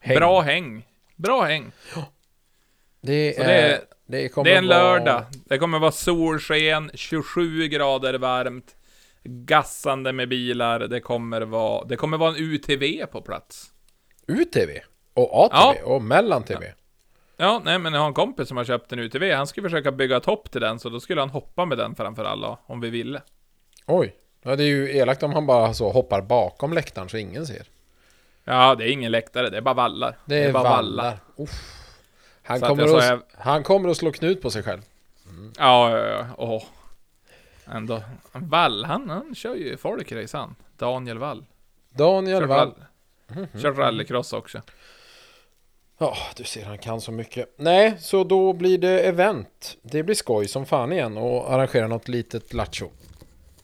[0.00, 0.16] häng.
[0.16, 0.86] Bra häng.
[1.16, 1.72] Bra häng.
[3.00, 5.24] Det är, det är- det, kommer Det är en vara- lördag.
[5.44, 8.76] Det kommer vara solsken, 27 grader varmt,
[9.24, 10.80] gassande med bilar.
[10.80, 13.70] Det kommer vara, det kommer vara en UTV på plats.
[14.28, 14.70] UTV
[15.14, 15.84] och ATV Ja.
[15.84, 16.72] och mellan-TV.
[17.36, 19.32] Ja, nej men jag har en kompis som har köpt en UTV.
[19.34, 21.94] Han skulle försöka bygga ett hopp till den, så då skulle han hoppa med den
[21.94, 23.22] framför alla, om vi ville.
[23.86, 27.46] Oj, ja, det är ju elakt om han bara så hoppar bakom läktaren så ingen
[27.46, 27.66] ser.
[28.44, 30.18] Ja, det är ingen läktare, det är bara vallar.
[30.24, 31.18] Det är, bara vallar.
[31.38, 31.50] Uff.
[32.44, 34.82] Han, Så kommer att, jag- han kommer att slå knut på sig själv.
[35.58, 36.26] Ja, ja, ja.
[36.38, 36.62] Åh.
[37.66, 38.02] Ändå.
[38.32, 40.54] Wall, han, han kör ju folkrace han.
[40.78, 41.44] Daniel Wall.
[41.90, 42.74] Daniel Wall.
[43.28, 44.62] rall- kört rallycross också.
[45.98, 47.54] Ja, du ser han kan så mycket.
[47.58, 49.76] Nej, så då blir det event.
[49.82, 52.90] Det blir skoj som fan igen och arrangera något litet lattjo.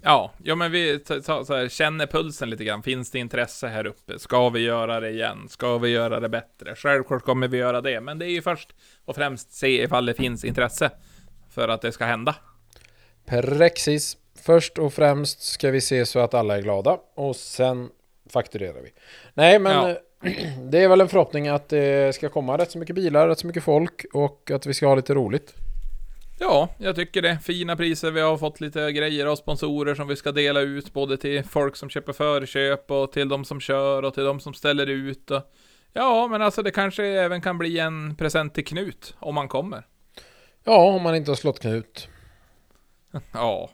[0.02, 2.82] Ja, ja men vi ta, ta, så här, känner pulsen lite grann.
[2.82, 4.18] Finns det intresse här uppe?
[4.18, 5.48] Ska vi göra det igen?
[5.48, 6.74] Ska vi göra det bättre?
[6.76, 8.68] Självklart kommer vi göra det, men det är ju först
[9.04, 10.90] och främst se ifall det finns intresse
[11.54, 12.34] för att det ska hända.
[13.26, 14.16] Precis.
[14.42, 17.88] Först och främst ska vi se så att alla är glada och sen
[18.30, 18.92] fakturerar vi.
[19.34, 19.96] Nej, men Ja.
[20.70, 23.46] det är väl en förhoppning att det ska komma rätt så mycket bilar, rätt så
[23.46, 25.54] mycket folk och att vi ska ha lite roligt.
[26.42, 27.38] Ja, jag tycker det.
[27.42, 28.10] Fina priser.
[28.10, 31.76] Vi har fått lite grejer av sponsorer som vi ska dela ut, både till folk
[31.76, 35.30] som köper förköp och till de som kör och till de som ställer ut.
[35.30, 35.42] Och...
[35.92, 39.86] Ja, men alltså det kanske även kan bli en present till Knut, om man kommer.
[40.64, 42.08] Ja, om man inte har slått knut.
[43.32, 43.70] Ja.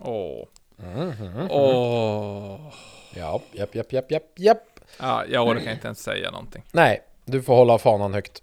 [0.00, 0.44] Åh.
[0.76, 1.48] Mhm.
[1.50, 2.72] Åh.
[3.14, 4.80] Ja, japp, japp, japp, japp, japp.
[5.00, 6.62] Ja, jag orkar inte ens säga någonting.
[6.72, 8.42] Nej, du får hålla fanan högt.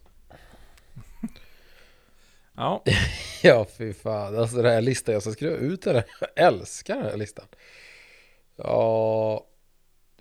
[2.57, 2.83] Ja,
[3.43, 4.39] Ja, fy fan.
[4.39, 6.05] Alltså den här listan, jag ska skriva ut den här.
[6.19, 7.45] Jag älskar den här listan.
[8.55, 9.45] Ja,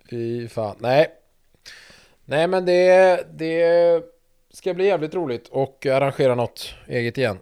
[0.09, 0.75] fy fan.
[0.79, 1.07] Nej.
[2.25, 4.03] Nej men det, det
[4.49, 7.39] ska bli jävligt roligt och arrangera något eget igen.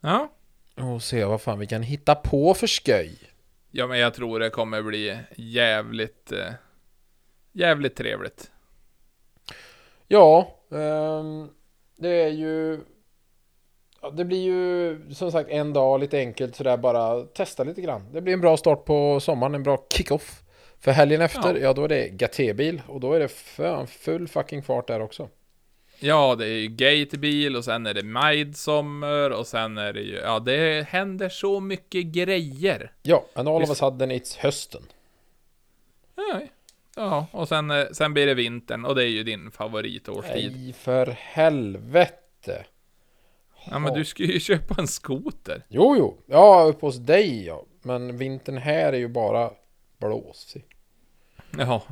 [0.00, 0.32] Ja.
[0.76, 3.18] Och se vad fan vi kan hitta på för sköj.
[3.70, 6.52] Ja, men jag tror det kommer bli jävligt, eh,
[7.52, 8.50] jävligt trevligt.
[10.08, 11.50] Ja, ehm,
[11.96, 12.80] det är ju...
[14.08, 18.02] Ja, det blir ju som sagt en dag lite enkelt sådär bara testa lite grann.
[18.12, 20.42] Det blir en bra start på sommaren, en bra kick-off.
[20.80, 21.72] För helgen efter, ja, Ja.
[21.72, 25.28] då är det GT-bil och då är det fan full fucking fart där också.
[26.00, 30.14] Ja, det är ju gatebil och sen är det Midsommar och sen är det ju,
[30.16, 32.92] ja, det händer så mycket grejer.
[33.02, 33.78] Ja, and all of a Visst.
[33.80, 34.82] sudden it's hösten.
[36.16, 36.40] Ja,
[36.96, 40.52] ja och sen, eh, sen blir det vintern och det är ju din favoritårstid.
[40.56, 42.64] Nej, för helvete.
[43.70, 45.62] Ja, men du ska ju köpa en skoter.
[45.68, 46.18] Jo, jo.
[46.26, 47.64] Ja, uppe hos dig ja.
[47.82, 49.50] Men vintern här är ju bara
[49.98, 50.64] blåsig.
[51.58, 51.82] Ja,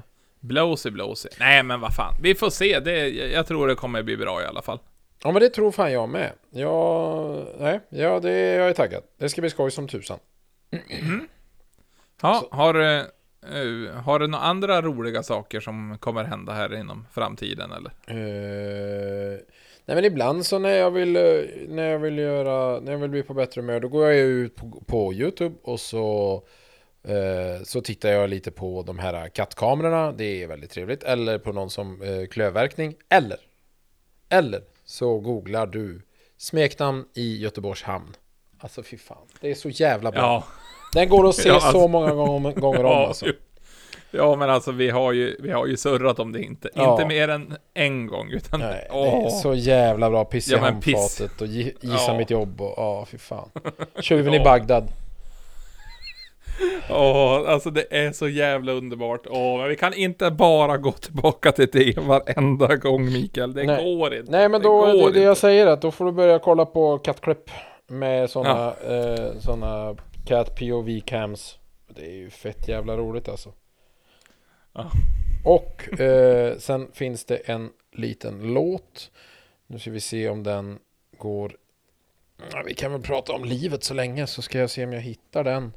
[0.40, 1.30] blåsig blåsig.
[1.40, 2.14] Nej, men vad fan.
[2.22, 2.80] Vi får se.
[2.80, 4.78] Det, jag tror det kommer bli bra i alla fall.
[5.22, 6.32] Ja, men det tror fan jag med.
[6.50, 9.02] Ja, nej, ja, det jag är taggad.
[9.18, 10.18] Det ska bli skoj som tusan.
[12.22, 13.02] Ja, har, eh,
[13.94, 17.92] har du några andra roliga saker som kommer hända här inom framtiden eller?
[18.06, 19.38] Eh,
[19.86, 21.22] nej men ibland så när jag vill eh,
[21.68, 24.56] När jag vill göra När jag vill bli på bättre humör Då går jag ut
[24.56, 26.42] på, på Youtube och så
[27.08, 30.12] eh, Så tittar jag lite på de här kattkamerorna.
[30.12, 31.02] Det är väldigt trevligt.
[31.02, 32.94] Eller på någon som eh, klövverkning.
[33.08, 33.38] Eller
[34.28, 36.02] Eller så googlar du
[36.36, 38.16] Smeknamn i Göteborgs hamn.
[38.58, 39.26] Alltså fy fan.
[39.40, 40.20] Det är så jävla bra.
[40.20, 40.44] Ja,
[40.94, 41.70] Den går att se Ja, alltså.
[41.70, 43.26] så många gånger, om alltså.
[44.10, 46.70] Ja, men alltså vi har ju, vi har ju surrat om det inte.
[46.74, 46.92] Ja.
[46.92, 49.24] Inte mer än en gång, utan Nej, det åh.
[49.26, 50.24] är så jävla bra.
[50.24, 50.94] Piss i Ja, men piss.
[50.96, 52.18] handfatet och gi- gissa Ja.
[52.18, 53.48] mitt jobb och ja, fy fan.
[54.00, 54.44] Tjuven i Ja.
[54.44, 54.88] Bagdad.
[56.90, 59.20] Åh, alltså det är så jävla underbart.
[59.30, 63.52] Åh, men vi kan inte bara gå tillbaka till det varenda gång Mikael.
[63.54, 63.84] Det Nej.
[63.96, 64.32] går inte.
[64.32, 66.98] Nej men då, det det det jag säger att då får du börja kolla på
[66.98, 67.50] kattklipp
[67.88, 71.58] med sådana eh, såna cat POV cams.
[71.88, 73.52] Det är ju fett jävla roligt alltså.
[74.76, 74.90] Ja.
[75.44, 79.10] Och eh, sen finns det en liten låt.
[79.66, 80.78] Nu ska vi se om den
[81.18, 81.56] går.
[82.52, 85.00] Ja, vi kan väl prata om livet så länge så ska jag se om jag
[85.00, 85.72] hittar den.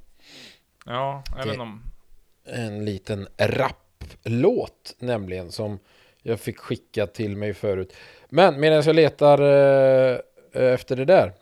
[0.85, 1.83] Ja, inte om...
[2.45, 5.79] en liten rapplåt nämligen som
[6.21, 7.93] jag fick skicka till mig förut.
[8.29, 10.19] Men medan jag letar eh,
[10.51, 11.33] efter det där.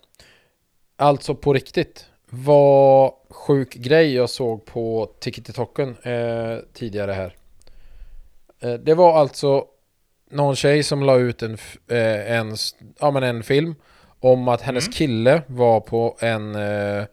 [0.96, 2.06] Alltså på riktigt.
[2.30, 7.36] Vad sjuk grej jag såg på TikToken eh, tidigare här.
[8.62, 9.66] Eh, det var alltså
[10.32, 12.56] någon tjej som la ut en, eh, en,
[13.00, 13.76] ja, men en film
[14.20, 14.94] om att hennes Mm.
[14.94, 17.06] kille var på en eh,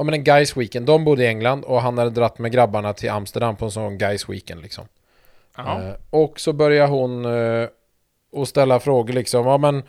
[0.00, 2.92] Ja men en guys weekend, de bodde i England och han hade dratt med grabbarna
[2.92, 4.84] till Amsterdam på en sån guys weekend liksom.
[6.10, 7.26] Och så börjar hon
[8.32, 9.82] och ställa frågor liksom, ja men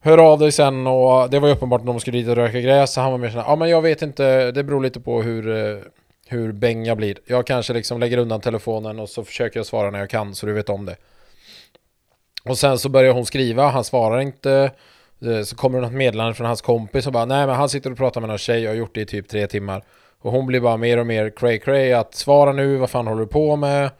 [0.00, 2.60] Hör av dig sen och det var ju uppenbart att de skulle dit och röka
[2.60, 2.92] gräs.
[2.92, 5.44] Så han var mer såhär, ja men jag vet inte, det beror lite på hur
[6.30, 7.18] hur bäng jag blir.
[7.26, 10.46] Jag kanske liksom lägger undan telefonen och så försöker jag svara när jag kan så
[10.46, 10.96] du vet om det.
[12.44, 14.70] Och sen så börjar hon skriva, han svarar inte.
[15.22, 17.90] Eh, så kommer det något meddelande från hans kompis och bara nej men han sitter
[17.92, 19.82] och pratar med någon tjej och har gjort det i typ tre timmar.
[20.20, 23.20] Och hon blir bara mer och mer cray cray att svara nu, vad fan håller
[23.20, 23.90] du på med?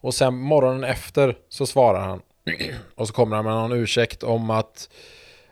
[0.00, 2.22] Och sen morgonen efter så svarar han.
[2.94, 4.88] och så kommer han med någon ursäkt om att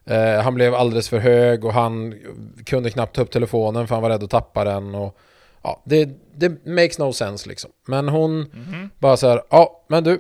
[0.05, 2.15] eh, han blev alldeles för hög och han
[2.67, 4.95] kunde knappt ta upp telefonen för han var rädd att tappa den.
[4.95, 5.19] Och,
[5.63, 7.71] ja, det, det makes no sense liksom.
[7.87, 8.91] Men hon Mhm.
[8.99, 10.19] bara så här, ja men du,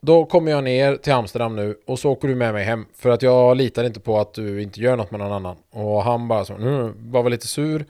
[0.00, 2.86] då kommer jag ner till Amsterdam nu och så åker du med mig hem.
[2.94, 5.56] För att jag litar inte på att du inte gör något med någon annan.
[5.70, 7.84] Och han bara så, mm, var väl lite sur.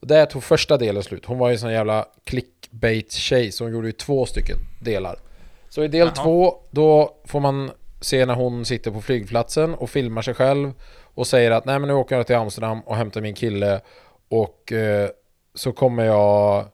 [0.00, 1.24] Och där tog första delen slut.
[1.26, 5.18] Hon var ju en sån jävla clickbait-tjej så hon gjorde ju två stycken delar.
[5.68, 6.24] Så i del Jaha.
[6.24, 10.72] två, då får man se när hon sitter på flygplatsen och filmar sig själv
[11.14, 13.80] och säger att nej men nu åker jag till Amsterdam och hämtar min kille
[14.28, 15.08] och eh,
[15.60, 16.64] så kommer jag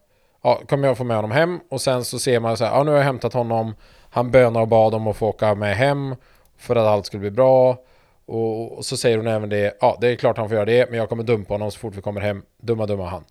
[0.42, 2.82] ja, kommer jag få med honom hem och sen så ser man så här, ja
[2.82, 3.74] nu har jag hämtat honom
[4.10, 6.14] han bönar och bad om att få åka med hem
[6.56, 7.78] för att allt skulle bli bra
[8.26, 10.90] och, och så säger hon även det, ja det är klart han får göra det
[10.90, 13.24] men jag kommer dumpa honom så fort vi kommer hem, dumma dumma han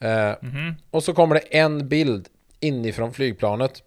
[0.00, 0.74] eh, Mhm.
[0.90, 2.28] och så kommer det en bild
[2.60, 3.82] inifrån flygplanet.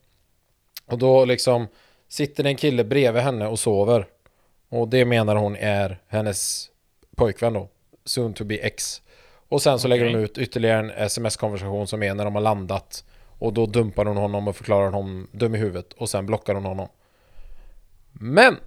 [0.86, 1.68] Och då liksom
[2.10, 4.06] sitter det en kille bredvid henne och sover.
[4.70, 6.70] Och det menar hon är hennes
[7.16, 7.68] pojkvän då.
[8.06, 9.02] Soon to be ex.
[9.54, 13.04] Och sen så lägger hon ut ytterligare en sms-konversation som är när de har landat.
[13.40, 15.94] Och då dumpar hon honom och förklarar honom dum i huvudet.
[15.94, 16.88] Och sen blockar hon honom.
[18.12, 18.58] Men!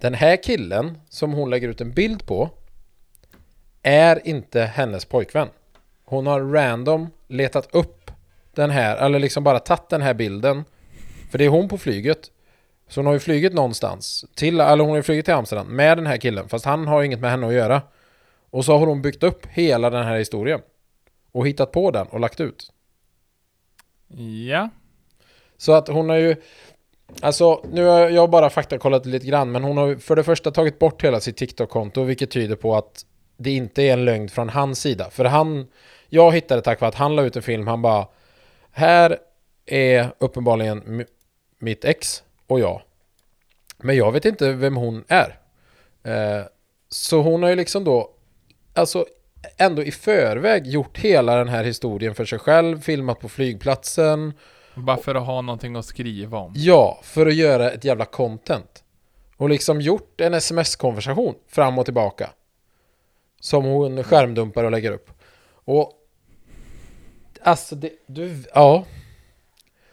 [0.00, 2.50] Den här killen som hon lägger ut en bild på
[3.82, 5.48] är inte hennes pojkvän.
[6.04, 8.10] Hon har random letat upp
[8.54, 10.64] den här, eller liksom bara tagit den här bilden.
[11.30, 12.30] För det är hon på flyget.
[12.88, 15.98] Så hon har ju flugit någonstans, till, eller hon har ju flugit till Amsterdam med
[15.98, 17.82] den här killen, fast han har inget med henne att göra.
[18.52, 20.60] Och så har hon byggt upp hela den här historien.
[21.32, 22.72] Och hittat på den och lagt ut.
[24.48, 24.68] Ja.
[25.56, 26.36] Så att hon har ju
[27.20, 30.78] Alltså nu har jag bara faktakollat lite grann Men hon har för det första tagit
[30.78, 34.80] bort hela sitt TikTok-konto Vilket tyder på att det inte är en lögn från hans
[34.80, 35.66] sida För han
[36.08, 38.06] Jag hittade tack vare att han la ut en film Han bara
[38.70, 39.18] Här
[39.66, 41.06] är uppenbarligen
[41.58, 42.82] mitt ex och jag
[43.78, 45.38] Men jag vet inte vem hon är
[46.02, 46.44] eh,
[46.88, 48.10] Så hon har ju liksom då
[48.74, 49.06] Alltså
[49.56, 54.32] ändå i förväg gjort hela den här historien för sig själv Filmat på flygplatsen
[54.74, 56.52] Bara för att ha någonting att skriva om.
[56.56, 58.84] Ja, för att göra ett jävla content.
[59.36, 62.30] Och liksom gjort en sms-konversation fram och tillbaka.
[63.40, 65.10] Som hon skärmdumpar och lägger upp.
[65.64, 65.92] Och...
[67.42, 68.44] Alltså, det, du...
[68.54, 68.84] Ja.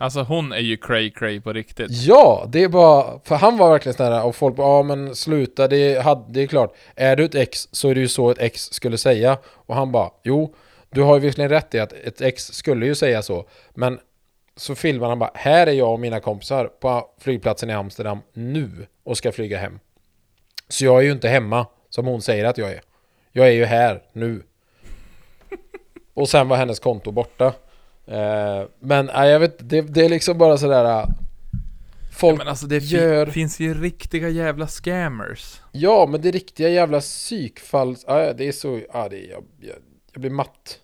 [0.02, 1.88] Alltså hon är ju cray cray på riktigt.
[1.92, 3.20] Ja, det är bara...
[3.24, 6.42] För han var verkligen sån här och folk bara, ja men sluta, det, hade, det
[6.42, 6.76] är klart.
[6.96, 9.38] Är du ett ex så är det ju så ett ex skulle säga.
[9.46, 10.56] Och han bara, jo,
[10.90, 13.46] du har ju visserligen rätt i att ett ex skulle ju säga så.
[13.70, 14.00] Men
[14.56, 18.88] så filmar han bara, här är jag och mina kompisar på flygplatsen i Amsterdam nu
[19.04, 19.80] och ska flyga hem.
[20.68, 22.82] Så jag är ju inte hemma som hon säger att jag är.
[23.32, 24.44] Jag är ju här nu.
[26.14, 27.54] Och sen var hennes konto borta.
[28.12, 30.84] Eh, men jag vet, det, det är liksom bara sådär...
[30.86, 31.08] Ja,
[32.14, 33.26] Folk men alltså det gör...
[33.26, 35.62] finns ju riktiga jävla scammers.
[35.72, 37.96] Ja, men det riktiga jävla psykfall...
[38.08, 38.82] Ja, det är så...
[38.94, 39.76] Ja, det är, jag, jag,
[40.14, 40.80] jag blir matt.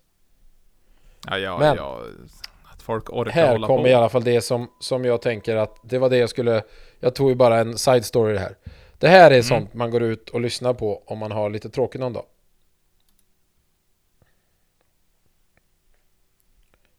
[1.27, 1.99] Ja, ja, Men- ja.
[2.73, 3.87] Att folk orkar Här kommer på.
[3.87, 6.63] i alla fall det som, som jag tänker att det var det jag skulle...
[6.99, 8.55] Jag tog ju bara en side story här.
[8.99, 9.43] Det här är Mm.
[9.43, 12.25] sånt man går ut och lyssnar på om man har lite tråkigt någon dag.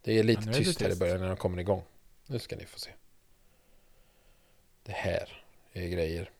[0.06, 1.82] Det är lite Ja, är tyst här i början när de kommer igång.
[2.26, 2.90] Nu ska ni få se.
[4.82, 5.42] Det här
[5.72, 6.30] är grejer.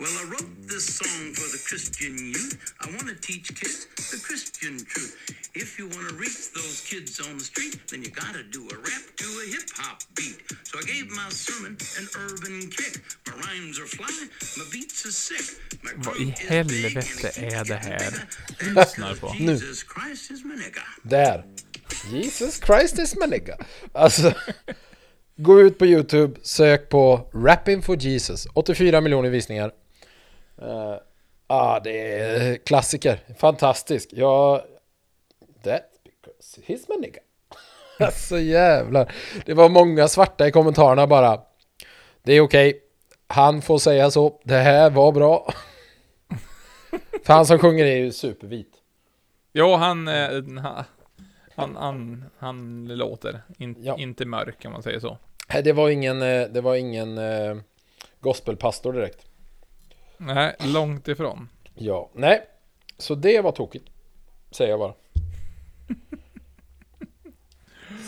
[0.00, 2.74] Well, I wrote this song for the Christian youth.
[2.80, 5.14] I want to teach kids the Christian truth.
[5.54, 8.62] If you want to reach those kids on the street, then you got to do
[8.74, 10.42] a rap to a hip hop beat.
[10.64, 13.02] So I gave my sermon an urban kick.
[13.26, 14.14] My rhymes are fly,
[14.58, 15.46] my beats are sick.
[15.84, 18.26] My Vad i helvete är det här
[18.74, 19.34] lyssnar på?
[19.40, 19.52] Nu.
[19.52, 20.82] Jesus Christ is my nigga.
[21.02, 21.44] Där!
[22.10, 23.56] Jesus Christ is my nigga.
[23.92, 24.34] Alltså,
[25.36, 28.46] gå ut på YouTube, sök på Rapping for Jesus.
[28.54, 29.72] 84 miljoner visningar.
[30.56, 31.00] Ja,
[31.46, 33.20] ah, det är klassiker.
[33.38, 34.08] Fantastisk.
[34.12, 34.64] Ja,
[35.62, 37.20] that's because he's my nigga.
[37.98, 39.12] alltså jävlar.
[39.46, 41.40] Det var många svarta i kommentarerna bara.
[42.22, 42.80] Det är okej.
[43.26, 44.40] Han får säga så.
[44.44, 45.52] Det här var bra.
[47.24, 48.74] För han som sjunger är ju supervit.
[49.52, 50.30] Jo, han, eh,
[50.62, 50.84] han,
[51.56, 53.96] han, han, han låter in, Ja.
[53.98, 55.18] inte mörk om man säger så.
[55.64, 57.56] Det var ingen, eh, det var ingen eh,
[58.20, 59.26] gospelpastor direkt.
[60.16, 61.48] Nej, långt ifrån.
[61.74, 62.42] Ja, nej.
[62.98, 63.84] Så det var tokigt.
[64.50, 64.94] Säger jag bara.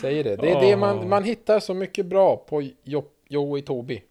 [0.00, 0.36] Säger det.
[0.36, 4.02] Det är det man, man hittar så mycket bra på Jo- Joey Toby.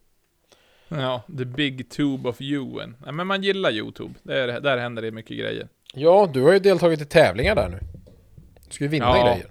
[0.88, 2.88] Ja, the big tube of you.
[3.04, 4.14] Nej, men man gillar YouTube.
[4.24, 5.68] Där, där händer det mycket grejer.
[5.94, 7.80] Ja, du har ju deltagit i tävlingar där nu.
[8.68, 9.24] Du ska ju vinna Ja.
[9.34, 9.48] grejer.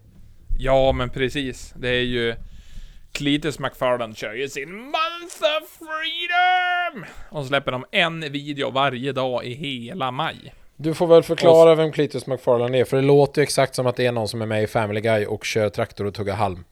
[0.58, 1.74] Ja, men precis.
[1.76, 2.34] Det är ju...
[3.12, 4.74] Cletus McFarland kör ju sin
[5.24, 7.04] Month of Freedom!
[7.30, 10.54] Och släpper de en video varje dag i hela maj.
[10.76, 13.96] Du får väl förklara vem Cletus McFarlane är, för det låter ju exakt som att
[13.96, 16.64] det är någon som är med i Family Guy och kör traktor och tuggar halm.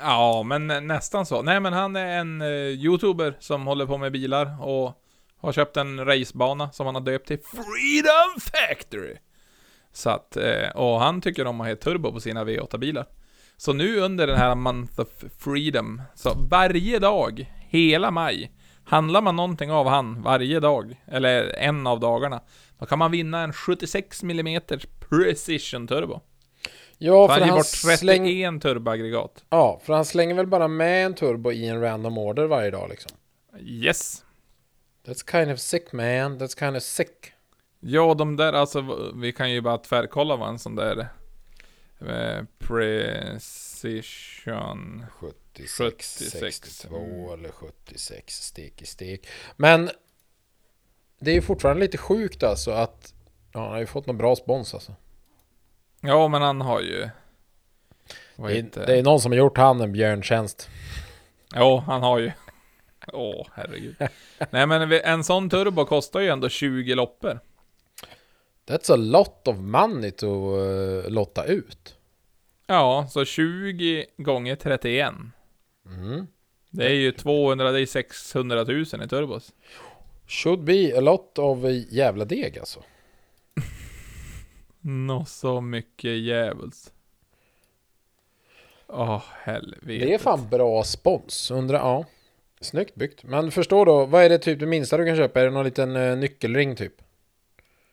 [0.00, 1.42] Ja, men nä- nästan så.
[1.42, 4.92] Nej, men han är en eh, YouTuber som håller på med bilar och
[5.40, 9.16] har köpt en racebana som han har döpt till Freedom Factory.
[9.92, 13.06] Så att, eh, och han tycker om att ha turbo på sina V8-bilar.
[13.56, 15.08] Så nu under den här Month of
[15.38, 18.52] Freedom, så varje dag, hela maj,
[18.84, 22.40] handlar man någonting av han varje dag, eller en av dagarna,
[22.78, 24.60] då kan man vinna en 76 mm
[25.08, 26.20] Precision Turbo.
[26.98, 28.60] Ja, Så för han han, bort 31 släng...
[28.60, 29.44] turboaggregat.
[29.50, 32.88] ja, för han slänger väl bara med en turbo i en random order varje dag
[32.90, 33.12] liksom.
[33.60, 34.24] Yes.
[35.06, 37.32] That's kind of sick man, that's kind of sick.
[37.80, 40.98] Ja, de där, alltså, vi kan ju bara tvärkolla vad en sån där
[42.00, 45.04] eh, Precision...
[45.54, 46.40] 76, 76.
[46.40, 49.26] 62 eller 76 stek i stek.
[49.56, 49.90] Men
[51.20, 53.14] det är ju fortfarande lite sjukt alltså att
[53.52, 54.94] ja, han har ju fått någon bra spons alltså.
[56.00, 57.08] Ja, men han har ju...
[58.36, 60.68] Det är, det är någon som har gjort han en björntjänst.
[61.54, 62.32] Ja, han har ju...
[63.12, 63.96] Åh, herregud.
[64.50, 67.40] Nej, men en sån turbo kostar ju ändå 20 loppor.
[68.66, 71.96] That's a lot of money to uh, lotta ut.
[72.66, 75.14] Ja, så 20 gånger 31.
[75.90, 76.26] Mm.
[76.70, 79.52] Det är ju 200, det är 600 000 i turbos.
[80.26, 81.58] Should be a lot of
[81.90, 82.82] jävla deg alltså.
[84.80, 86.92] Nå så mycket djävuls.
[88.86, 90.06] Åh, helvete.
[90.06, 91.50] Det är fan bra spons.
[91.50, 92.04] Undrar, ja.
[92.60, 93.24] Snyggt byggt.
[93.24, 95.40] Men förstå då, vad är det typ det minsta du kan köpa?
[95.40, 96.94] Är det någon liten eh, nyckelring typ?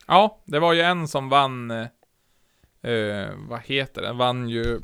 [0.08, 1.72] Ja, det var ju en som vann...
[1.72, 4.18] eh, vad heter den?
[4.18, 4.82] Vann ju...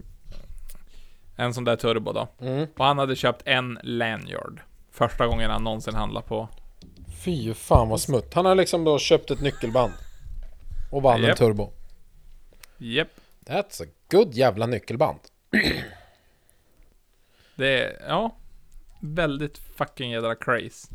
[1.36, 2.28] En sån där turbo då.
[2.42, 2.68] Mm.
[2.78, 4.62] Och han hade köpt en lanyard.
[4.92, 6.50] Första gången han någonsin handlade på...
[7.24, 8.34] Fy fan vad smutt.
[8.34, 9.94] Han har liksom då köpt ett nyckelband.
[10.92, 11.38] Och vann en Japp.
[11.38, 11.72] turbo.
[12.78, 13.08] Japp.
[13.46, 15.20] That's a good jävla nyckelband.
[17.56, 18.36] Det är, ja.
[19.00, 20.88] Väldigt fucking jädra craze.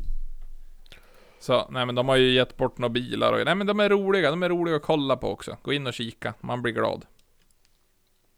[1.39, 3.89] Så, nej men de har ju gett bort några bilar och, nej men de är
[3.89, 5.57] roliga, de är roliga att kolla på också.
[5.61, 7.05] Gå in och kika, man blir glad.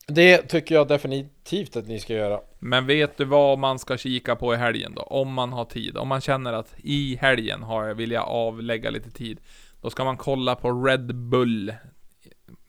[0.08, 2.39] Det tycker jag definitivt att ni ska göra.
[2.60, 5.02] Men vet du vad man ska kika på i helgen då?
[5.02, 5.97] Om man har tid.
[5.97, 9.39] Om man känner att i helgen har jag, vill jag avlägga lite tid.
[9.82, 11.74] Då ska man kolla på Red Bull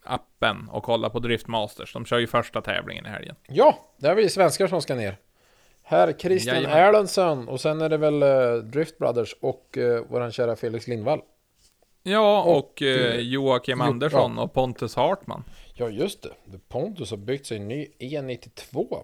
[0.04, 1.92] appen och kolla på Drift Masters.
[1.92, 3.36] De kör ju första tävlingen i helgen.
[3.48, 5.16] Ja, det är vi svenskar som ska ner.
[5.82, 6.78] Herr Christian Jajamän.
[6.78, 11.20] Erlendsson och sen är det väl eh, Drift Brothers och uh, våran kära Felix Lindvall.
[12.02, 15.44] Ja, och, Och, eh, eh, Joakim Jo- Andersson och Pontus Hartman.
[15.74, 19.02] Ja just det, Pontus har byggt sig en ny E92 va?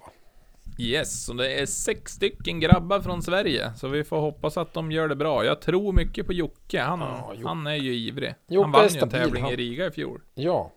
[0.81, 3.73] Yes, så det är sex stycken grabbar från Sverige.
[3.77, 5.45] Så vi får hoppas att de gör det bra.
[5.45, 6.81] Jag tror mycket på Jocke.
[6.81, 7.49] Han, Ja, Jocke.
[7.49, 8.35] han är ju ivrig.
[8.49, 9.53] Jocke han vann ju en tävling han.
[9.53, 10.21] i Riga i fjol.
[10.35, 10.73] Ja.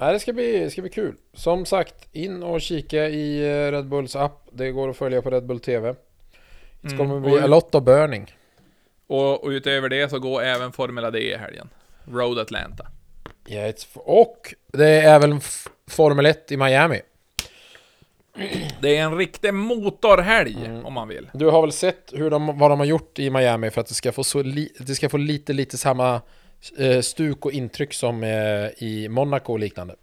[0.00, 1.14] Nej, det ska bli, ska bli kul.
[1.34, 4.48] Som sagt, in och kika i eh, Red Bulls app.
[4.52, 5.94] Det går att följa på Red Bull TV.
[6.80, 8.32] Det Mm, kommer bli och- a lot of burning.
[9.12, 11.68] Och, och utöver det så går även Formula D i helgen.
[12.04, 12.86] Road Atlanta.
[13.50, 15.40] F- och det är även
[15.90, 17.00] Formel 1 i Miami.
[18.80, 20.86] Det är en riktig motorhelg, Mm.
[20.86, 21.30] om man vill.
[21.34, 23.94] Du har väl sett hur de, vad de har gjort i Miami för att det
[23.94, 26.20] ska få, så li, det ska få lite, lite samma
[26.78, 28.28] eh, stuk och intryck som eh,
[28.84, 29.94] i Monaco och liknande.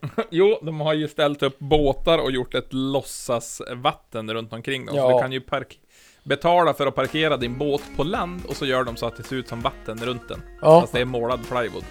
[0.30, 4.96] Jo, de har ju ställt upp båtar och gjort ett låtsasvatten runt omkring dem.
[4.96, 5.02] Ja.
[5.10, 5.78] Så du kan ju park
[6.22, 9.22] betala för att parkera din båt på land och så gör de så att det
[9.22, 10.42] ser ut som vatten runt den.
[10.60, 11.84] Ja, Fast det är målad plywood.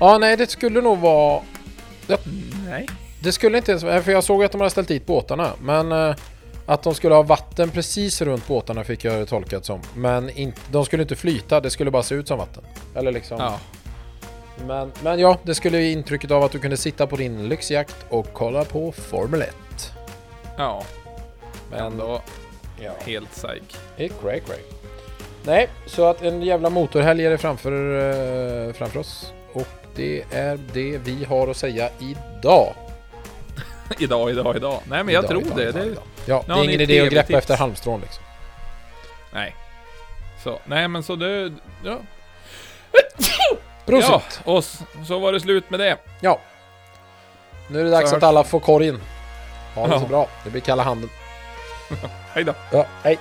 [0.00, 1.42] ja nej det skulle nog vara...
[2.68, 2.88] Nej.
[3.22, 3.82] Det skulle inte ens...
[4.04, 5.92] För jag såg att de hade ställt dit båtarna, men...
[5.92, 6.14] Eh,
[6.66, 9.80] att de skulle ha vatten precis runt båtarna fick jag det tolkat som.
[9.96, 12.64] Men in, de skulle inte flyta, det skulle bara se ut som vatten.
[12.94, 13.36] Eller liksom...
[13.40, 13.58] Ja.
[14.66, 17.96] Men, men ja, det skulle ge intrycket av att du kunde sitta på din lyxjakt
[18.08, 19.54] och kolla på Formel 1.
[20.56, 20.84] Ja.
[21.70, 22.22] Men Ändå
[22.80, 23.76] ja, helt psyk.
[23.96, 24.58] det är cray cray.
[25.42, 27.72] Nej, så att en jävla motorhelg är framför,
[28.68, 29.32] eh, framför oss.
[29.52, 32.74] Och det är det vi har att säga idag.
[33.98, 34.80] idag, idag, idag.
[34.88, 35.62] Nej men jag Idag, tror idag, det.
[35.68, 36.02] idag, det idag.
[36.26, 38.22] Ja, det är ingen idé att greppa efter halmstrån liksom.
[39.32, 39.54] Nej.
[40.44, 41.52] Så, nej men så det...
[41.84, 41.98] Ja.
[43.86, 44.10] Prosit!
[44.10, 44.52] Ja, Ja.
[44.52, 44.64] och
[45.06, 45.96] så var det slut med det.
[47.68, 49.00] Nu är det dags Så att alla får korgen.
[49.74, 50.00] Ha det Ja.
[50.00, 50.28] så bra.
[50.44, 51.10] Det blir kalla handen.
[52.34, 52.54] Hej då.
[52.72, 53.18] Ja, hej!